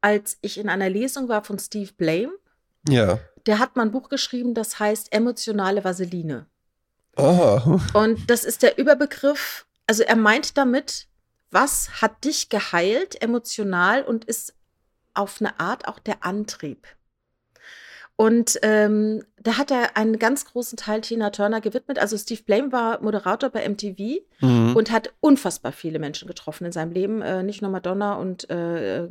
[0.00, 2.32] als ich in einer Lesung war von Steve Blame.
[2.88, 3.18] ja.
[3.46, 6.46] Der hat mal ein Buch geschrieben, das heißt Emotionale Vaseline.
[7.16, 7.80] Aha.
[7.92, 11.06] Und das ist der Überbegriff, also er meint damit,
[11.50, 14.54] was hat dich geheilt emotional und ist
[15.12, 16.86] auf eine Art auch der Antrieb.
[18.16, 21.98] Und ähm, da hat er einen ganz großen Teil Tina Turner gewidmet.
[21.98, 24.76] Also Steve Blame war Moderator bei MTV Mhm.
[24.76, 27.22] und hat unfassbar viele Menschen getroffen in seinem Leben.
[27.22, 29.10] Äh, nicht nur Madonna und äh, äh,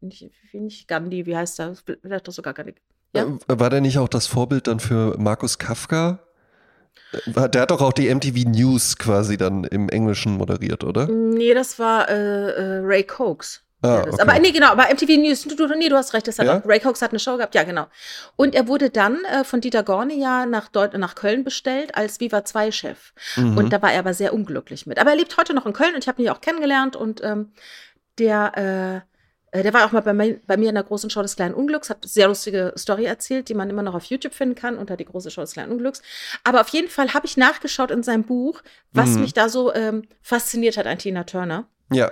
[0.00, 1.74] nicht, nicht Gandhi, wie heißt er?
[1.74, 2.74] Vielleicht doch sogar Gandhi.
[3.14, 3.24] Ja.
[3.24, 6.20] Äh, War der nicht auch das Vorbild dann für Markus Kafka?
[7.34, 11.06] Äh, Der hat doch auch die MTV News quasi dann im Englischen moderiert, oder?
[11.08, 13.62] Nee, das war äh, äh, Ray Cokes.
[13.84, 14.16] Ah, okay.
[14.20, 16.58] Aber nee, genau, aber MTV News, du, du, nee, du hast recht, das hat Ja?
[16.60, 17.86] auch, Ray Cokes hat eine Show gehabt, ja, genau.
[18.36, 22.20] Und er wurde dann äh, von Dieter Gorni ja nach, Deut nach Köln bestellt als
[22.20, 23.12] Viva 2-Chef.
[23.36, 23.56] Mhm.
[23.58, 25.00] Und da war er aber sehr unglücklich mit.
[25.00, 27.24] Aber er lebt heute noch in Köln und ich habe ihn ja auch kennengelernt und
[27.24, 27.50] ähm,
[28.20, 29.11] der, äh,
[29.52, 31.90] der war auch mal bei, mir- bei mir in der großen Show des kleinen Unglücks,
[31.90, 34.96] hat eine sehr lustige Story erzählt, die man immer noch auf YouTube finden kann unter
[34.96, 36.00] die große Show des kleinen Unglücks.
[36.44, 39.20] Aber auf jeden Fall habe ich nachgeschaut in seinem Buch, was Mhm.
[39.22, 41.66] mich da so ähm, fasziniert hat an Tina Turner.
[41.90, 42.10] ja.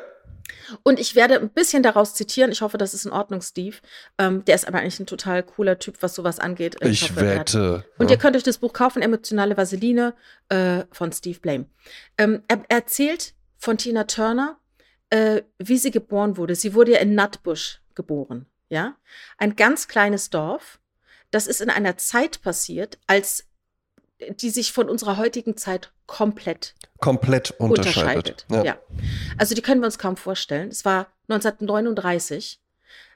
[0.82, 2.51] Und ich werde ein bisschen daraus zitieren.
[2.53, 3.76] Ich hoffe, das ist in Ordnung, Steve.
[4.18, 6.76] Ähm, der ist aber eigentlich ein total cooler Typ, was sowas angeht.
[6.82, 7.84] Ich hoffe, er hat- wette.
[7.99, 8.16] Und ja.
[8.16, 10.14] ihr könnt euch das Buch kaufen, Emotionale Vaseline
[10.49, 11.66] äh, von Steve Blame.
[12.18, 14.59] Ähm, er erzählt von Tina Turner,
[15.11, 16.54] äh, wie sie geboren wurde.
[16.54, 18.46] Sie wurde ja in Nutbush geboren.
[18.68, 18.96] Ja,
[19.36, 20.78] ein ganz kleines Dorf.
[21.30, 23.46] Das ist in einer Zeit passiert, als
[24.28, 28.44] die sich von unserer heutigen Zeit komplett komplett unterscheidet.
[28.48, 28.66] unterscheidet.
[28.66, 28.78] Ja.
[29.38, 30.68] Also die können wir uns kaum vorstellen.
[30.68, 32.61] Es war 1939.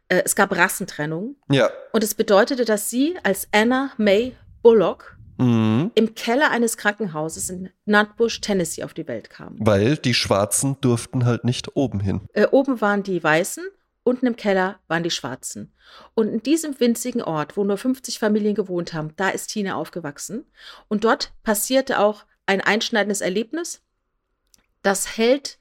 [0.08, 1.36] Äh, es gab Rassentrennung.
[1.50, 1.70] ja.
[1.92, 5.90] Und es bedeutete, dass sie als Anna May Bullock Mhm.
[5.94, 9.56] im Keller eines Krankenhauses in Nutbush, Tennessee, auf die Welt kam.
[9.58, 12.22] Weil die Schwarzen durften halt nicht oben hin.
[12.32, 13.64] Äh, oben waren die Weißen,
[14.04, 15.72] unten im Keller waren die Schwarzen.
[16.14, 20.44] Und in diesem winzigen Ort, wo nur 50 Familien gewohnt haben, da ist Tina aufgewachsen.
[20.88, 23.82] Und dort passierte auch ein einschneidendes Erlebnis.
[24.82, 25.58] Das hält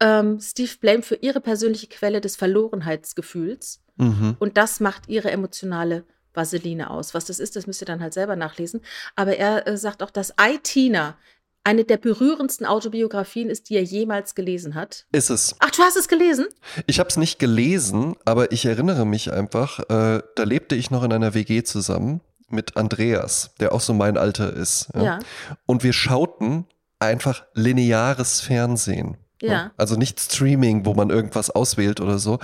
[0.00, 3.82] ähm, Steve Blame für ihre persönliche Quelle des Verlorenheitsgefühls.
[3.96, 4.36] Mhm.
[4.38, 6.04] Und das macht ihre emotionale
[6.34, 7.14] Vaseline aus.
[7.14, 8.80] Was das ist, das müsst ihr dann halt selber nachlesen.
[9.16, 11.16] Aber er äh, sagt auch, dass I, Tina
[11.64, 15.06] eine der berührendsten Autobiografien ist, die er jemals gelesen hat.
[15.12, 15.54] Ist es.
[15.60, 16.46] Ach, du hast es gelesen?
[16.86, 21.04] Ich habe es nicht gelesen, aber ich erinnere mich einfach, äh, da lebte ich noch
[21.04, 24.88] in einer WG zusammen mit Andreas, der auch so mein Alter ist.
[24.94, 25.20] Ja.
[25.66, 26.66] Und wir schauten
[26.98, 29.16] einfach lineares Fernsehen.
[29.40, 29.72] Ja.
[29.76, 32.38] Also nicht Streaming, wo man irgendwas auswählt oder so.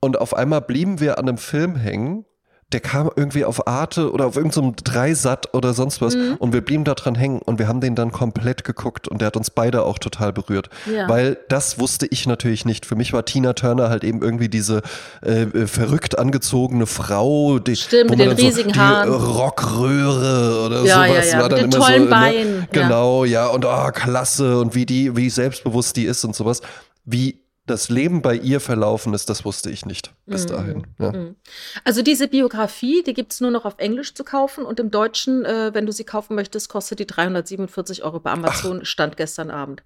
[0.00, 2.24] Und auf einmal blieben wir an einem Film hängen.
[2.72, 6.34] Der kam irgendwie auf Arte oder auf irgendeinem Dreisat oder sonst was Mhm.
[6.40, 9.26] und wir blieben da dran hängen und wir haben den dann komplett geguckt und der
[9.26, 10.68] hat uns beide auch total berührt.
[10.92, 11.08] Ja.
[11.08, 12.84] Weil das wusste ich natürlich nicht.
[12.84, 14.82] Für mich war Tina Turner halt eben irgendwie diese
[15.24, 19.12] äh, äh, verrückt angezogene Frau, die, Stimmt, wo mit man den dann riesigen so Haaren.
[19.14, 22.10] Rockröhre oder Ja, ja, sowas ja, war mit dann den immer tollen so.
[22.10, 22.60] Beinen, ja.
[22.60, 22.68] Ne?
[22.72, 26.62] Genau, ja, und ah, klasse und wie die, wie selbstbewusst die ist und sowas.
[27.04, 30.48] Wie das Leben bei ihr verlaufen ist, das wusste ich nicht bis Mhm.
[30.48, 30.86] dahin.
[30.98, 31.12] Ja.
[31.12, 31.36] Mhm.
[31.84, 35.44] Also diese Biografie, die gibt es nur noch auf Englisch zu kaufen und im Deutschen,
[35.44, 39.82] äh, wenn du sie kaufen möchtest, kostet die 347 Euro bei Amazon, stand gestern Abend.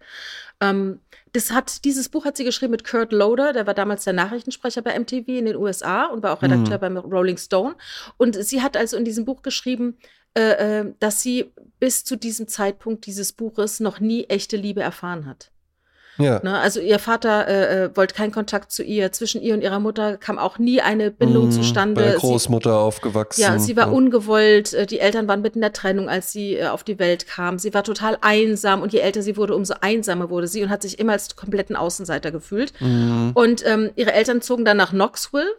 [0.60, 1.00] Ähm,
[1.32, 4.82] das hat, dieses Buch hat sie geschrieben mit Kurt Loder, der war damals der Nachrichtensprecher
[4.82, 6.80] bei MTV in den USA und war auch Redakteur Mhm.
[6.80, 7.76] beim Rolling Stone.
[8.16, 9.96] Und sie hat also in diesem Buch geschrieben,
[10.36, 15.26] äh, äh, dass sie bis zu diesem Zeitpunkt dieses Buches noch nie echte Liebe erfahren
[15.26, 15.50] hat.
[16.18, 16.40] Ja.
[16.42, 16.58] Ne?
[16.58, 19.10] Also ihr Vater äh, äh, wollte keinen Kontakt zu ihr.
[19.12, 21.94] Zwischen ihr und ihrer Mutter kam auch nie eine Bindung Mhm, zustande.
[21.94, 23.40] Bei der Sie- Großmutter aufgewachsen.
[23.40, 23.92] ja, sie war ja.
[23.92, 24.74] ungewollt.
[24.74, 27.58] äh, Die Eltern waren mitten in der Trennung, als sie äh, auf die Welt kam.
[27.58, 30.82] Sie war total einsam und je älter sie wurde, umso einsamer wurde sie und hat
[30.82, 32.72] sich immer als kompletten Außenseiter gefühlt.
[32.80, 33.30] Mhm.
[33.34, 35.50] Und ähm, ihre Eltern zogen dann nach Knoxville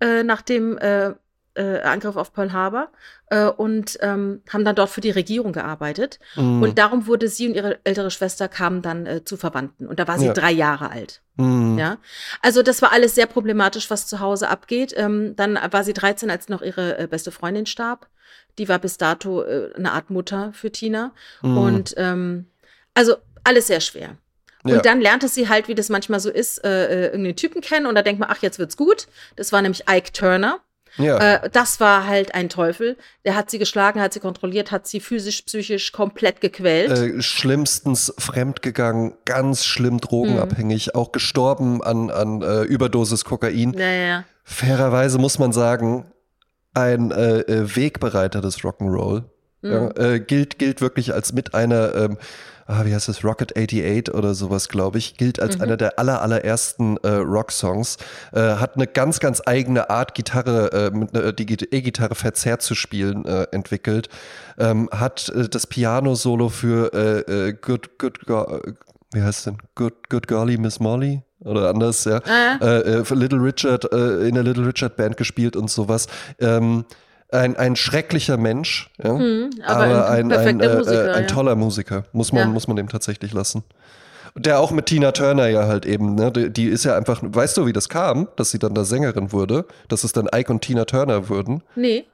[0.00, 1.12] äh, nach dem äh,
[1.54, 2.88] äh, Angriff auf Pearl Harbor
[3.26, 6.18] äh, und ähm, haben dann dort für die Regierung gearbeitet.
[6.36, 6.62] Mhm.
[6.62, 9.86] Und darum wurde sie und ihre ältere Schwester kamen dann äh, zu Verwandten.
[9.86, 10.32] Und da war sie Ja.
[10.32, 11.22] drei Jahre alt.
[11.36, 11.78] Mhm.
[11.78, 11.98] Ja,
[12.42, 14.94] also das war alles sehr problematisch, was zu Hause abgeht.
[14.96, 18.06] Ähm, dann war sie 13, als noch ihre äh, beste Freundin starb.
[18.58, 21.12] Die war bis dato äh, eine Art Mutter für Tina.
[21.42, 21.56] Mhm.
[21.58, 22.46] Und ähm,
[22.94, 24.16] also alles sehr schwer.
[24.62, 24.80] Und Ja.
[24.82, 27.94] dann lernte sie halt, wie das manchmal so ist, äh, äh, irgendeinen Typen kennen und
[27.94, 29.06] da denkt man, ach, jetzt wird's gut.
[29.36, 30.60] Das war nämlich Ike Turner.
[30.96, 31.18] Ja.
[31.36, 32.96] Äh, das war halt ein Teufel.
[33.24, 36.90] Der hat sie geschlagen, hat sie kontrolliert, hat sie physisch, psychisch komplett gequält.
[36.90, 40.00] äh, schlimmstens fremdgegangen, ganz schlimm Mhm.
[40.00, 43.70] drogenabhängig, auch gestorben an, an äh, Überdosis Kokain.
[43.70, 44.24] naja.
[44.44, 46.06] Fairerweise muss man sagen,
[46.74, 49.24] ein äh, äh, Wegbereiter des Rock'n'Roll.
[49.62, 49.70] Mhm.
[49.70, 52.18] Ja, äh, gilt, gilt wirklich als mit einer, ähm,
[52.70, 55.62] ah, wie heißt das, Rocket 88 oder sowas, glaube ich, gilt als Mhm.
[55.62, 57.96] einer der aller, allerersten äh, Rocksongs.
[58.32, 62.62] Äh, hat eine ganz, ganz eigene Art, Gitarre, äh, mit äh, die Git- E-Gitarre verzerrt
[62.62, 64.08] zu spielen, äh, entwickelt.
[64.58, 68.72] Ähm, hat äh, das Piano-Solo für äh, äh, Good, Good, Go- äh,
[69.12, 69.58] wie heißt denn?
[69.74, 71.22] Good, Good Golly Miss Molly?
[71.40, 72.20] Oder anders, ja.
[72.26, 76.06] Ah, Äh, für Little Richard, äh, in der Little Richard Band gespielt und sowas.
[76.38, 76.84] Ähm,
[77.32, 79.12] ein, ein schrecklicher Mensch, ja.
[79.14, 81.28] Mhm, aber, aber ein ein, ein, äh, Musiker, äh, ein ja.
[81.28, 82.48] toller Musiker, muss man, Ja.
[82.48, 83.64] muss man dem tatsächlich lassen.
[84.36, 86.30] Der auch mit Tina Turner ja halt eben, ne?
[86.30, 89.32] Die, die ist ja einfach, weißt du, wie das kam, dass sie dann da Sängerin
[89.32, 91.62] wurde, dass es dann Ike und Tina Turner würden?
[91.74, 92.04] Nee,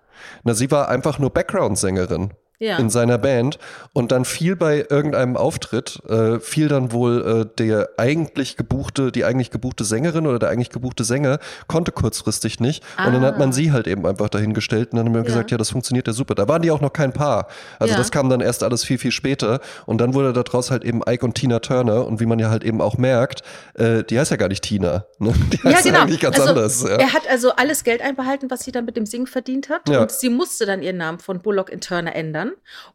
[0.42, 2.78] Na, sie war einfach nur Background-Sängerin ja.
[2.78, 3.58] in seiner Band
[3.92, 9.24] und dann fiel bei irgendeinem Auftritt, äh, fiel dann wohl äh, der eigentlich gebuchte, die
[9.24, 13.50] eigentlich gebuchte Sängerin oder der eigentlich gebuchte Sänger konnte kurzfristig nicht und dann hat man
[13.50, 13.52] Ah.
[13.52, 15.26] sie halt eben einfach dahingestellt und dann haben wir Ja.
[15.26, 16.34] gesagt, ja, das funktioniert ja super.
[16.34, 17.48] Da waren die auch noch kein Paar.
[17.78, 17.98] Also Ja.
[17.98, 21.24] das kam dann erst alles viel, viel später und dann wurde daraus halt eben Ike
[21.24, 23.42] und Tina Turner und wie man ja halt eben auch merkt,
[23.74, 25.32] äh, die heißt ja gar nicht Tina, ne?
[25.52, 26.00] die Ja, heißt genau.
[26.02, 26.82] eigentlich ganz also, anders.
[26.82, 26.96] Ja.
[26.96, 29.88] Er hat also alles Geld einbehalten, was sie dann mit dem Singen verdient hat.
[29.88, 30.02] Ja.
[30.02, 32.45] Und sie musste dann ihren Namen von Bullock in Turner ändern.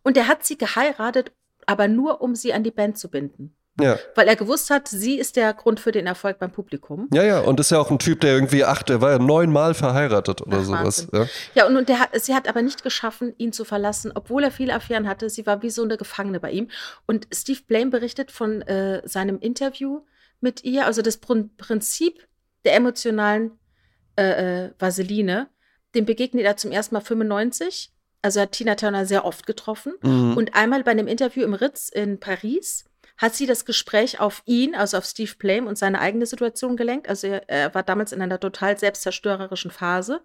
[0.03, 1.31] Und er hat sie geheiratet,
[1.65, 3.55] aber nur, um sie an die Band zu binden.
[3.79, 3.97] ja.
[4.15, 7.07] Weil er gewusst hat, sie ist der Grund für den Erfolg beim Publikum.
[7.13, 9.73] Ja, ja, und ist ja auch ein Typ, der irgendwie acht, der war ja neunmal
[9.73, 11.07] verheiratet oder Ach, sowas.
[11.11, 11.27] Wahnsinn.
[11.53, 11.61] Ja.
[11.63, 14.73] Ja, und, und der sie hat aber nicht geschaffen, ihn zu verlassen, obwohl er viele
[14.73, 15.29] Affären hatte.
[15.29, 16.69] Sie war wie so eine Gefangene bei ihm.
[17.07, 20.01] Und Steve Blame berichtet von äh, seinem Interview
[20.41, 22.27] mit ihr, also das Prin- Prinzip
[22.65, 23.51] der emotionalen
[24.17, 25.47] äh, äh, Vaseline,
[25.95, 27.91] dem begegnet er zum ersten Mal 95.
[28.21, 29.93] Also hat Tina Turner sehr oft getroffen.
[30.01, 30.37] Mhm.
[30.37, 32.85] Und einmal bei einem Interview im Ritz in Paris
[33.17, 37.07] hat sie das Gespräch auf ihn, also auf Steve Blame und seine eigene Situation gelenkt.
[37.07, 40.21] Also er, er war damals in einer total selbstzerstörerischen Phase.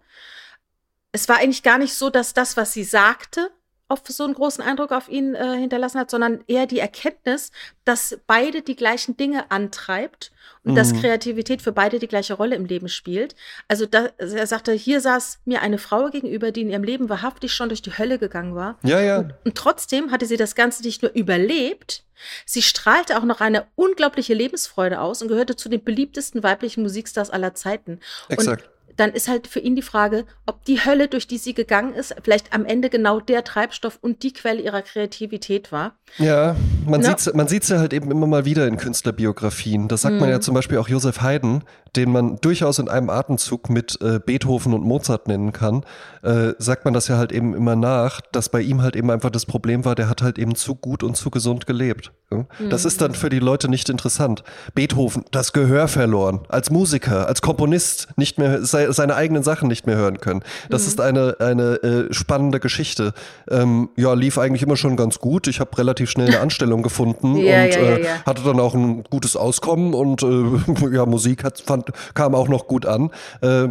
[1.11, 3.51] Es war eigentlich gar nicht so, dass das, was sie sagte,
[3.87, 7.51] auf so einen großen Eindruck auf ihn äh, hinterlassen hat, sondern eher die Erkenntnis,
[7.85, 10.31] dass beide die gleichen Dinge antreibt
[10.63, 11.01] und dass Mhm.
[11.01, 13.35] Kreativität für beide die gleiche Rolle im Leben spielt.
[13.67, 17.53] Also da, er sagte, hier saß mir eine Frau gegenüber, die in ihrem Leben wahrhaftig
[17.53, 18.77] schon durch die Hölle gegangen war.
[18.83, 19.19] ja, ja.
[19.19, 22.03] Und, und trotzdem hatte sie das Ganze nicht nur überlebt,
[22.45, 27.29] sie strahlte auch noch eine unglaubliche Lebensfreude aus und gehörte zu den beliebtesten weiblichen Musikstars
[27.29, 27.99] aller Zeiten.
[28.27, 28.63] Exakt.
[28.63, 31.93] Und dann ist halt für ihn die Frage, ob die Hölle, durch die sie gegangen
[31.93, 35.93] ist, vielleicht am Ende genau der Treibstoff und die Quelle ihrer Kreativität war.
[36.17, 37.09] Ja, man Ja.
[37.09, 39.87] sieht's, man sieht's ja halt eben immer mal wieder in Künstlerbiografien.
[39.87, 40.35] Das sagt man Mhm.
[40.35, 41.63] ja zum Beispiel auch Josef Haydn,
[41.95, 45.83] den man durchaus in einem Atemzug mit äh, Beethoven und Mozart nennen kann,
[46.23, 49.29] äh, sagt man das ja halt eben immer nach, dass bei ihm halt eben einfach
[49.29, 52.11] das Problem war, der hat halt eben zu gut und zu gesund gelebt.
[52.31, 52.45] Ja?
[52.69, 54.43] Das ist dann für die Leute nicht interessant.
[54.75, 59.87] Beethoven, das Gehör verloren, als Musiker, als Komponist, nicht mehr se seine eigenen Sachen nicht
[59.87, 60.43] mehr hören können.
[60.69, 63.13] Das ist eine, eine äh, spannende Geschichte.
[63.49, 65.47] Ähm, ja, lief eigentlich immer schon ganz gut.
[65.47, 68.25] Ich habe relativ schnell eine Anstellung gefunden Ja, und ja, ja, äh, ja.
[68.25, 72.67] hatte dann auch ein gutes Auskommen und äh, ja, Musik hat, fand, kam auch noch
[72.67, 73.11] gut an.
[73.41, 73.67] Äh,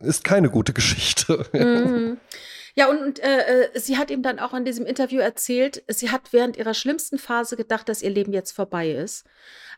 [0.00, 1.44] ist keine gute Geschichte.
[1.58, 2.18] Mhm.
[2.74, 6.10] Ja, und, und äh, äh, sie hat ihm dann auch in diesem Interview erzählt, sie
[6.10, 9.24] hat während ihrer schlimmsten Phase gedacht, dass ihr Leben jetzt vorbei ist.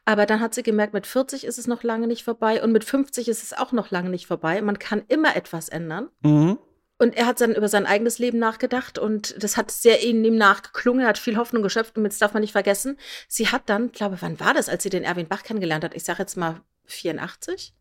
[0.05, 2.85] Aber dann hat sie gemerkt, mit 40 ist es noch lange nicht vorbei und mit
[2.85, 4.61] 50 ist es auch noch lange nicht vorbei.
[4.63, 6.09] Man kann immer etwas ändern.
[6.23, 6.59] mhm.
[7.01, 10.37] Und er hat dann über sein eigenes Leben nachgedacht und das hat sehr in ihm
[10.37, 13.91] nachgeklungen, er hat viel Hoffnung geschöpft und jetzt darf man nicht vergessen, sie hat dann,
[13.91, 15.95] glaube, wann war das, als sie den Erwin Bach kennengelernt hat?
[15.95, 17.73] Ich sage jetzt mal 84.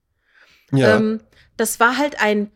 [0.71, 0.95] Ja.
[0.95, 1.19] Ähm,
[1.57, 2.49] das war halt ein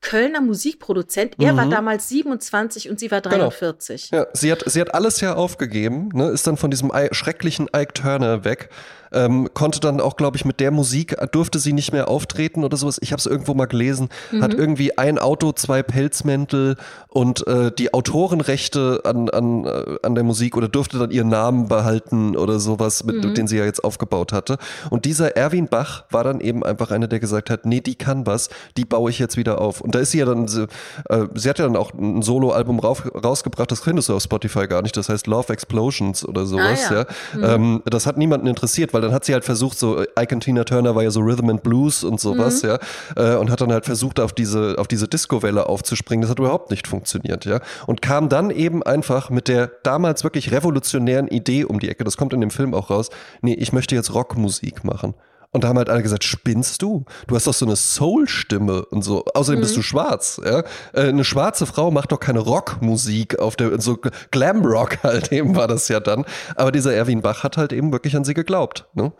[0.00, 1.34] Kölner Musikproduzent.
[1.38, 1.70] Er war Mhm.
[1.70, 3.36] damals 27 und sie war Genau.
[3.50, 4.10] 43.
[4.12, 7.92] Ja, sie hat, sie hat alles ja aufgegeben, ne, ist dann von diesem schrecklichen Ike
[7.94, 8.70] Turner weg,
[9.12, 12.76] ähm, konnte dann auch, glaube ich, mit der Musik, durfte sie nicht mehr auftreten oder
[12.76, 12.98] sowas.
[13.02, 14.08] Ich habe es irgendwo mal gelesen,
[14.40, 16.76] hat irgendwie ein Auto, zwei Pelzmäntel
[17.08, 21.66] und äh, die Autorenrechte an, an, äh, an der Musik oder durfte dann ihren Namen
[21.66, 24.58] behalten oder sowas, mit, den sie ja jetzt aufgebaut hatte.
[24.90, 28.26] Und dieser Erwin Bach war dann eben einfach einer, der gesagt hat, nee, die kann
[28.26, 29.80] was, die baue ich jetzt wieder auf.
[29.80, 30.66] Und da ist sie ja dann, sie,
[31.08, 34.82] äh, sie hat ja dann auch ein Soloalbum rausgebracht, das findest du auf Spotify gar
[34.82, 36.90] nicht, das heißt Love Explosions oder sowas.
[36.90, 37.06] Ah, ja.
[37.40, 37.54] ja.
[37.54, 40.64] Ähm, das hat niemanden interessiert, weil dann hat sie halt versucht, so Ike und Tina
[40.64, 42.78] Turner war ja so Rhythm and Blues und sowas, ja,
[43.16, 46.22] äh, und hat dann halt versucht, auf diese, auf diese Disco-Welle aufzuspringen.
[46.22, 47.60] Das hat überhaupt nicht funktioniert, ja.
[47.86, 52.16] Und kam dann eben einfach mit der damals wirklich revolutionären Idee um die Ecke, das
[52.16, 53.10] kommt in dem Film auch raus,
[53.42, 55.14] nee, ich möchte jetzt Rockmusik machen.
[55.52, 57.04] Und da haben halt alle gesagt, spinnst du?
[57.26, 59.24] Du hast doch so eine Soul-Stimme und so.
[59.34, 60.60] Außerdem bist du schwarz, ja.
[60.92, 63.98] Äh, Eine schwarze Frau macht doch keine Rockmusik auf der, so
[64.30, 66.24] Glam-Rock halt eben war das ja dann.
[66.54, 69.12] Aber dieser Erwin Bach hat halt eben wirklich an sie geglaubt, ne?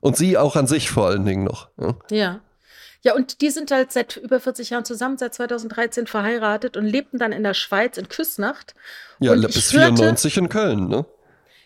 [0.00, 1.68] Und sie auch an sich vor allen Dingen noch.
[1.78, 1.94] Ja.
[2.10, 2.40] Ja.
[3.02, 7.18] Ja, und die sind halt seit über 40 Jahren zusammen, seit 2013 verheiratet und lebten
[7.18, 8.74] dann in der Schweiz in Küsnacht.
[9.20, 11.04] Ja, Und bis ich hörte- 94 in Köln, ne?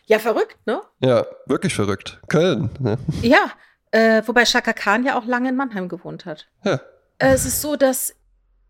[0.06, 0.80] Ja, verrückt, ne?
[0.98, 2.20] Ja, wirklich verrückt.
[2.28, 2.98] Köln, ne?
[3.22, 3.52] Ja,
[3.92, 6.48] äh, wobei Chaka Khan ja auch lange in Mannheim gewohnt hat.
[6.64, 6.74] Ja.
[7.18, 8.14] Äh, Es ist so, dass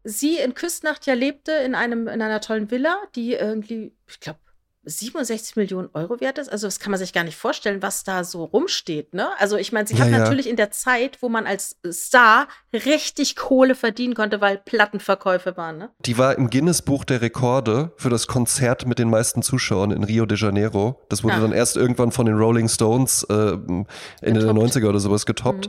[0.05, 4.39] sie in Küstnacht ja lebte in einem in einer tollen Villa, die irgendwie, ich glaube,
[4.85, 6.51] 67 Millionen Euro wert ist.
[6.51, 9.13] Also das kann man sich gar nicht vorstellen, was da so rumsteht.
[9.15, 9.29] Ne?
[9.39, 10.19] Also ich meine, sie Ja, hat ja.
[10.19, 15.79] natürlich in der Zeit, wo man als Star richtig Kohle verdienen konnte, weil Plattenverkäufe waren.
[15.79, 15.91] Ne?
[16.01, 20.25] Die war im Guinness-Buch der Rekorde für das Konzert mit den meisten Zuschauern in Rio
[20.27, 21.01] de Janeiro.
[21.09, 21.41] Das wurde Ah.
[21.41, 23.87] dann erst irgendwann von den Rolling Stones äh, Ende
[24.23, 24.59] der Getoppt.
[24.77, 25.69] 90er oder sowas getoppt.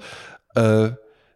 [0.56, 0.92] Äh,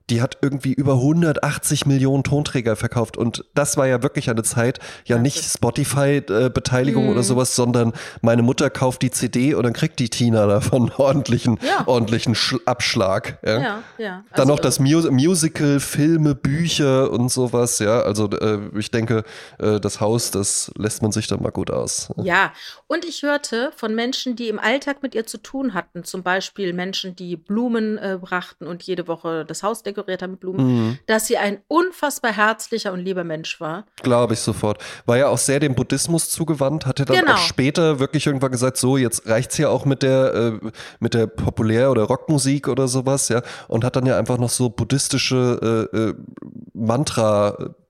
[0.10, 3.18] die hat irgendwie über 180 Millionen Tonträger verkauft.
[3.18, 7.10] Und das war ja wirklich eine Zeit, ja nicht Spotify-Beteiligung Mhm.
[7.10, 11.58] oder sowas, sondern meine Mutter kauft die CD und dann kriegt die Tina davon ordentlichen,
[11.62, 11.88] Ja.
[11.88, 13.40] ordentlichen Sch Abschlag.
[13.46, 13.60] Ja.
[13.60, 14.24] Ja, ja.
[14.36, 18.02] Dann Also, noch das Mu Musical, Filme, Bücher und sowas, ja.
[18.02, 19.24] Also äh, ich denke,
[19.60, 22.10] äh, das Haus, das lässt man sich dann mal gut aus.
[22.22, 22.52] Ja,
[22.88, 26.72] und ich hörte von Menschen, die im Alltag mit ihr zu tun hatten, zum Beispiel
[26.74, 31.00] Menschen, die Blumen äh, brachten und jede Woche das Haus dekoriert haben mit Blumen, Mhm.
[31.08, 33.86] dass sie ein unfassbar herzlicher und lieber Mensch war.
[34.04, 34.84] Glaube ich sofort.
[35.06, 37.34] War ja auch sehr dem Buddhismus zugewandt, hatte dann Genau.
[37.34, 40.34] auch später wirklich irgendwann gesagt, so, jetzt reicht's ja auch mit der,
[40.64, 40.70] äh,
[41.00, 43.42] mit der Populär- oder Rockmusik oder sowas, ja.
[43.68, 46.14] Und hat dann ja einfach noch so buddhistische äh, äh,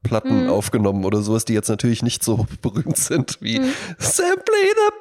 [0.05, 0.49] Mantra-Platten Mhm.
[0.49, 3.55] aufgenommen oder sowas, die jetzt natürlich nicht so berühmt sind wie
[3.97, 4.91] Simply the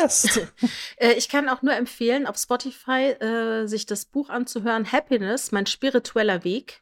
[0.00, 0.40] Best.
[0.96, 5.66] Äh, ich kann auch nur empfehlen, auf Spotify äh, sich das Buch anzuhören, Happiness, mein
[5.66, 6.80] spiritueller Weg.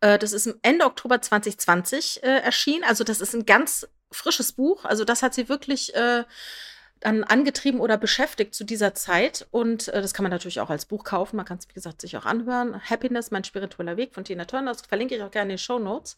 [0.00, 2.84] Äh, das ist Ende Oktober 2020 äh, erschienen.
[2.84, 4.84] Also das ist ein ganz frisches Buch.
[4.84, 5.92] Also das hat sie wirklich
[7.00, 9.46] dann angetrieben oder beschäftigt zu dieser Zeit.
[9.50, 11.36] Und äh, das kann man natürlich auch als Buch kaufen.
[11.36, 12.80] Man kann es, wie gesagt, sich auch anhören.
[12.88, 14.72] Happiness, mein spiritueller Weg von Tina Turner.
[14.72, 16.16] Das verlinke ich auch gerne in den Show Notes.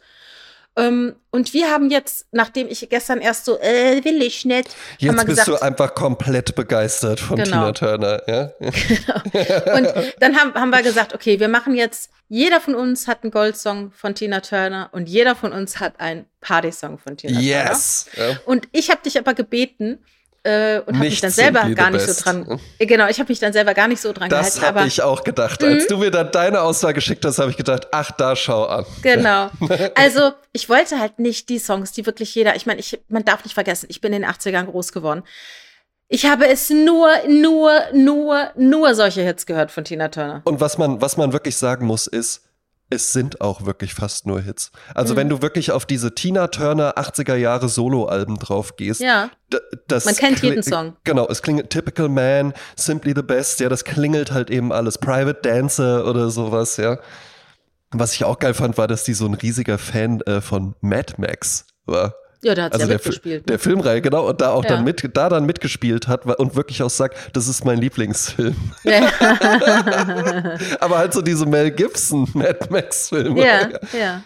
[0.77, 5.14] Ähm, und wir haben jetzt, nachdem ich gestern erst so, äh, will ich nicht, Jetzt
[5.14, 7.70] bist gesagt, du einfach komplett begeistert von Genau.
[7.70, 8.51] Tina Turner, ja?
[9.77, 13.31] Und dann haben, haben wir gesagt, okay, wir machen jetzt, jeder von uns hat einen
[13.31, 17.47] Goldsong von Tina Turner und jeder von uns hat einen Partysong von Tina Turner.
[17.47, 18.07] Yes!
[18.16, 18.39] Ja.
[18.47, 20.05] Und ich habe dich aber gebeten
[20.45, 22.18] äh, und habe mich dann selber gar nicht Best.
[22.20, 22.61] so dran.
[22.78, 24.61] Äh, Genau, ich habe mich dann selber gar nicht so dran Das gehalten.
[24.66, 24.88] habe Aber Mhm.
[24.88, 25.64] ich auch gedacht.
[25.64, 28.84] Als du mir dann deine Auswahl geschickt hast, habe ich gedacht, ach, da schau an.
[29.03, 29.51] Genau.
[29.97, 33.42] Also, ich wollte halt nicht die Songs, die wirklich jeder, ich meine, ich, man darf
[33.45, 35.22] nicht vergessen, ich bin in den 80ern groß geworden.
[36.09, 40.42] Ich habe es nur, nur, nur, nur solche Hits gehört von Tina Turner.
[40.45, 42.42] Und was man, was man wirklich sagen muss, ist,
[42.91, 44.70] es sind auch wirklich fast nur Hits.
[44.95, 45.18] Also Mhm.
[45.18, 49.30] wenn du wirklich auf diese Tina Turner 80er Jahre Soloalben drauf gehst, Ja.
[49.89, 50.97] Man kennt jeden Song.
[51.05, 54.99] Genau, es klingt Typical Man, Simply the Best, ja, das klingelt halt eben alles.
[54.99, 56.99] Private Dancer oder sowas, ja.
[57.91, 61.14] Was ich auch geil fand, war, dass die so ein riesiger Fan äh, von Mad
[61.18, 62.14] Max war.
[62.45, 63.49] Ja, da hat Also ja der, mitgespielt.
[63.49, 64.70] der Filmreihe, genau, und da auch Ja.
[64.70, 68.55] dann mit, da dann mitgespielt hat und wirklich auch sagt, das ist mein Lieblingsfilm.
[68.84, 69.11] Ja,
[70.80, 73.40] Aber halt so diese Mel Gibson Mad Max Filme.
[73.45, 73.68] ja,
[73.99, 74.22] ja.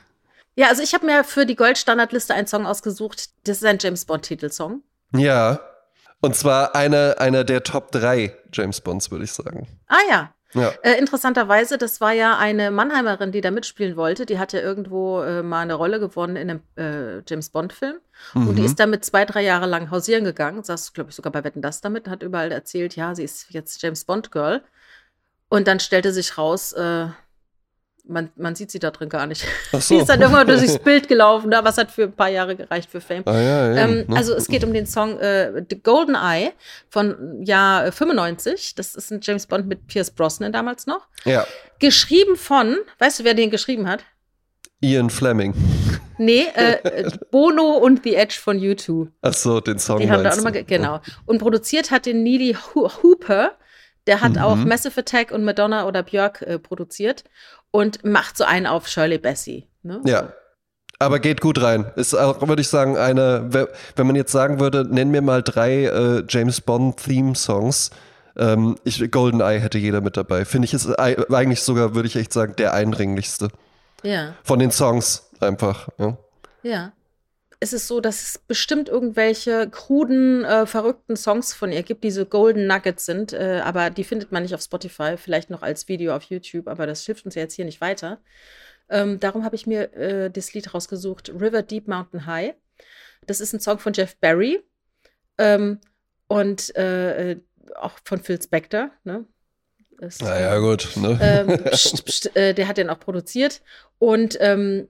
[0.56, 3.28] Ja, also ich habe mir für die Goldstandardliste einen Song ausgesucht.
[3.44, 4.82] Das ist ein James Bond-Titelsong.
[5.14, 5.60] Ja.
[6.20, 9.68] Und zwar einer, einer der Top 3 James Bonds, würde ich sagen.
[9.86, 10.32] Ah ja.
[10.54, 10.70] Ja.
[10.82, 14.24] Äh, interessanterweise, das war ja eine Mannheimerin, die da mitspielen wollte.
[14.24, 17.98] Die hat ja irgendwo äh, mal eine Rolle gewonnen in einem äh, James Bond-Film.
[18.34, 18.66] Und die Mhm.
[18.66, 20.62] ist damit zwei, drei Jahre lang hausieren gegangen.
[20.62, 23.82] Saß, glaube ich, sogar bei Wetten das damit, hat überall erzählt, ja, sie ist jetzt
[23.82, 24.62] James Bond-Girl.
[25.50, 27.06] Und dann stellte sich raus, äh,
[28.08, 29.44] man, man sieht sie da drin gar nicht.
[29.72, 30.00] Ach Sie so.
[30.00, 33.00] ist dann irgendwann durchs Bild gelaufen, da was hat für ein paar Jahre gereicht für
[33.00, 33.22] Fame.
[33.26, 34.16] Ah, ja, ja, Ähm, ne?
[34.16, 36.52] also es geht um den Song äh, The Golden Eye
[36.88, 38.74] von Jahr äh, 95.
[38.74, 41.06] Das ist ein James Bond mit Pierce Brosnan damals noch.
[41.24, 41.46] ja,
[41.78, 44.04] Geschrieben von, weißt du, wer den geschrieben hat?
[44.80, 45.54] Ian Fleming.
[46.20, 49.06] Nee, äh, äh, Bono und The Edge von U2.
[49.22, 50.98] Ach so, den Song Die haben da auch nochmal, genau.
[51.26, 53.52] Und produziert hat den Neely Ho- Hooper.
[54.08, 54.38] Der hat Mhm.
[54.38, 57.22] auch Massive Attack und Madonna oder Björk äh, produziert
[57.70, 59.68] und macht so einen auf Shirley Bassey.
[59.84, 60.00] Ne?
[60.04, 60.32] Ja.
[60.98, 61.92] Aber geht gut rein.
[61.94, 65.44] Ist auch, würde ich sagen, eine, we- wenn man jetzt sagen würde, nenn mir mal
[65.44, 67.90] drei äh, James Bond-Theme-Songs.
[68.36, 70.44] Ähm, ich, GoldenEye hätte jeder mit dabei.
[70.44, 73.48] Finde ich, ist ei- eigentlich sogar, würde ich echt sagen, der eindringlichste.
[74.02, 74.34] Ja.
[74.42, 75.88] Von den Songs einfach.
[75.98, 76.16] Ja.
[76.62, 76.92] Ja.
[77.60, 82.10] Es ist so, dass es bestimmt irgendwelche kruden, äh, verrückten Songs von ihr gibt, die
[82.12, 85.88] so Golden Nuggets sind, äh, aber die findet man nicht auf Spotify, vielleicht noch als
[85.88, 88.20] Video auf YouTube, aber das hilft uns ja jetzt hier nicht weiter.
[88.90, 92.54] Ähm, darum habe ich mir äh, das Lied rausgesucht, River Deep Mountain High.
[93.26, 94.62] Das ist ein Song von Jeff Barry
[95.36, 95.80] ähm,
[96.28, 97.40] und äh, äh,
[97.74, 98.90] auch von Phil Spector.
[99.02, 99.24] Ne?
[99.98, 100.90] Ist, Naja, gut.
[100.96, 101.18] Ne?
[101.20, 103.62] ähm, pst, pst, äh, der hat den auch produziert.
[103.98, 104.88] Und ähm,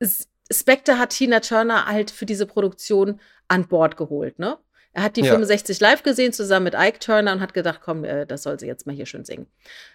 [0.00, 4.58] S- Spectre hat Tina Turner halt für diese Produktion an Bord geholt, ne?
[4.94, 5.32] Er hat die Ja.
[5.32, 8.66] 65 live gesehen, zusammen mit Ike Turner und hat gedacht, komm, äh, das soll sie
[8.66, 9.46] jetzt mal hier schön singen.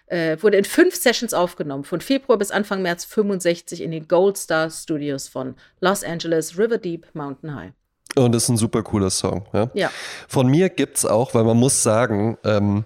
[0.06, 4.36] Äh, wurde in fünf Sessions aufgenommen, von Februar bis Anfang März 65 in den Gold
[4.36, 7.72] Star Studios von Los Angeles, River Deep, Mountain High.
[8.16, 9.46] Und ist ein super cooler Song.
[9.52, 9.70] Ja.
[9.74, 9.90] Ja.
[10.26, 12.84] Von mir gibt's auch, weil man muss sagen, ähm,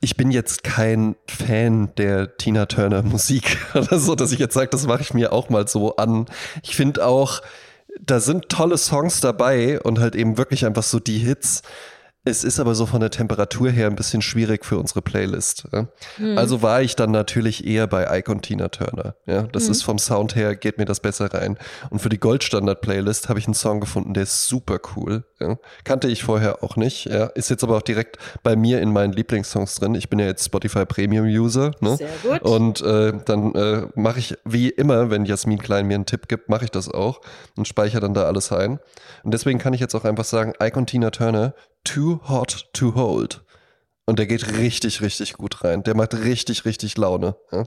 [0.00, 4.68] ich bin jetzt kein Fan der Tina Turner Musik oder so, dass ich jetzt sage,
[4.70, 6.26] das mache ich mir auch mal so an.
[6.62, 7.40] Ich finde auch,
[8.00, 11.62] da sind tolle Songs dabei und halt eben wirklich einfach so die Hits.
[12.28, 15.64] Es ist aber so von der Temperatur her ein bisschen schwierig für unsere Playlist.
[15.72, 15.88] Ja?
[16.36, 19.14] Also war ich dann natürlich eher bei und Tina Turner.
[19.26, 19.42] Ja?
[19.44, 21.56] Das ist vom Sound her, geht mir das besser rein.
[21.88, 25.24] Und für die Goldstandard-Playlist habe ich einen Song gefunden, der ist super cool.
[25.40, 25.56] Ja?
[25.84, 27.06] Kannte ich vorher auch nicht.
[27.06, 27.26] Ja?
[27.26, 29.94] Ist jetzt aber auch direkt bei mir in meinen Lieblingssongs drin.
[29.94, 31.72] Ich bin ja jetzt Spotify Premium-User.
[31.80, 31.96] Ne?
[31.96, 32.42] Sehr gut.
[32.42, 36.50] Und äh, dann äh, mache ich, wie immer, wenn Jasmin Klein mir einen Tipp gibt,
[36.50, 37.20] mache ich das auch
[37.56, 38.80] und speichere dann da alles ein.
[39.22, 41.54] Und deswegen kann ich jetzt auch einfach sagen, und Tina Turner,
[41.88, 43.42] Too Hot to Hold.
[44.04, 45.82] Und der geht richtig, richtig gut rein.
[45.84, 47.34] Der macht richtig, richtig Laune.
[47.50, 47.64] Ja?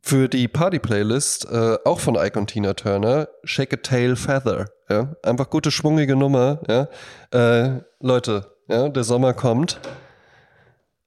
[0.00, 4.70] Für die Party-Playlist, äh, auch von Ike und Tina Turner, Shake a Tail Feather.
[4.88, 5.14] Ja?
[5.22, 6.62] Einfach gute, schwungige Nummer.
[6.66, 6.88] Ja?
[7.30, 9.80] Äh, Leute, ja, der Sommer kommt.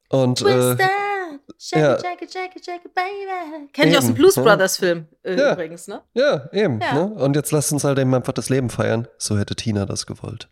[0.09, 0.77] Und äh,
[1.57, 1.93] shake ja.
[1.95, 3.67] it, shake it, shake it, shake it, baby.
[3.73, 4.43] Kenn ich aus dem Eben, Blues ja.
[4.43, 5.53] Brothers Film äh, Ja.
[5.53, 6.01] übrigens, ne?
[6.13, 6.77] Ja, eben.
[6.77, 7.13] Ne?
[7.15, 9.07] Und jetzt lasst uns halt eben einfach das Leben feiern.
[9.17, 10.49] So hätte Tina das gewollt.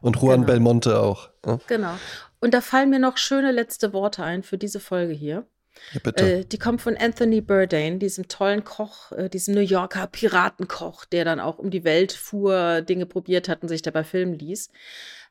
[0.00, 0.46] Und Juan Genau.
[0.46, 1.30] Belmonte auch.
[1.46, 1.94] Ja, Genau.
[2.40, 5.46] Und da fallen mir noch schöne letzte Worte ein für diese Folge hier.
[5.92, 6.38] ja bitte.
[6.40, 11.24] Äh, die kommt von Anthony Bourdain, diesem tollen Koch, äh, diesem New Yorker Piratenkoch, der
[11.24, 14.70] dann auch um die Welt fuhr, Dinge probiert hat und sich dabei filmen ließ.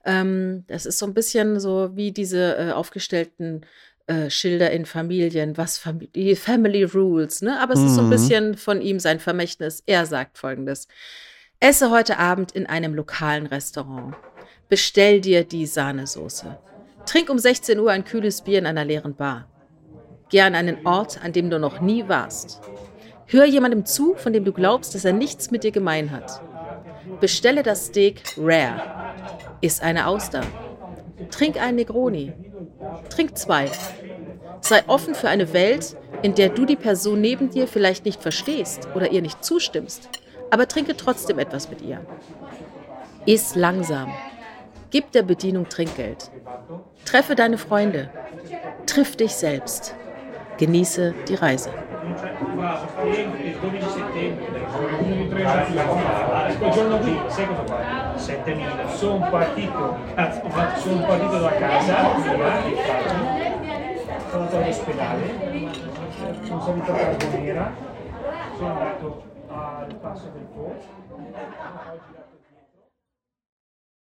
[0.03, 3.65] Ähm, das ist so ein bisschen so wie diese äh, aufgestellten
[4.11, 7.59] äh, Schilder in Familien, was Fam die Family Rules, ne?
[7.61, 8.09] Aber es ist so ein Mhm.
[8.11, 9.83] bisschen von ihm sein Vermächtnis.
[9.85, 10.87] Er sagt folgendes:
[11.59, 14.15] Esse heute Abend in einem lokalen Restaurant.
[14.69, 16.57] Bestell dir die Sahnesoße.
[17.05, 19.47] Trink um 16 Uhr ein kühles Bier in einer leeren Bar.
[20.29, 22.61] Geh an einen Ort, an dem du noch nie warst.
[23.25, 26.41] Hör jemandem zu, von dem du glaubst, dass er nichts mit dir gemein hat.
[27.19, 28.81] Bestelle das Steak Rare.
[29.61, 30.41] Iss eine Auster.
[31.31, 32.33] Trink einen Negroni.
[33.09, 33.69] Trink zwei.
[34.61, 38.87] Sei offen für eine Welt, in der du die Person neben dir vielleicht nicht verstehst
[38.95, 40.09] oder ihr nicht zustimmst,
[40.49, 42.01] aber trinke trotzdem etwas mit ihr.
[43.25, 44.11] Iss langsam.
[44.89, 46.31] Gib der Bedienung Trinkgeld.
[47.05, 48.09] Treffe deine Freunde.
[48.85, 49.95] Triff dich selbst.
[50.57, 51.71] Genieße die Reise.
[53.43, 54.45] Il 12 settembre.
[56.57, 58.17] Quel giorno qui sai cosa fa?
[58.17, 60.49] 7000 sono partito cazzo,
[60.79, 63.61] sono partito da casa faccia
[64.31, 65.23] sono andato all'ospedale.
[66.43, 67.73] Sono salito a Carbonera.
[68.55, 72.20] Sono andato al passo del Po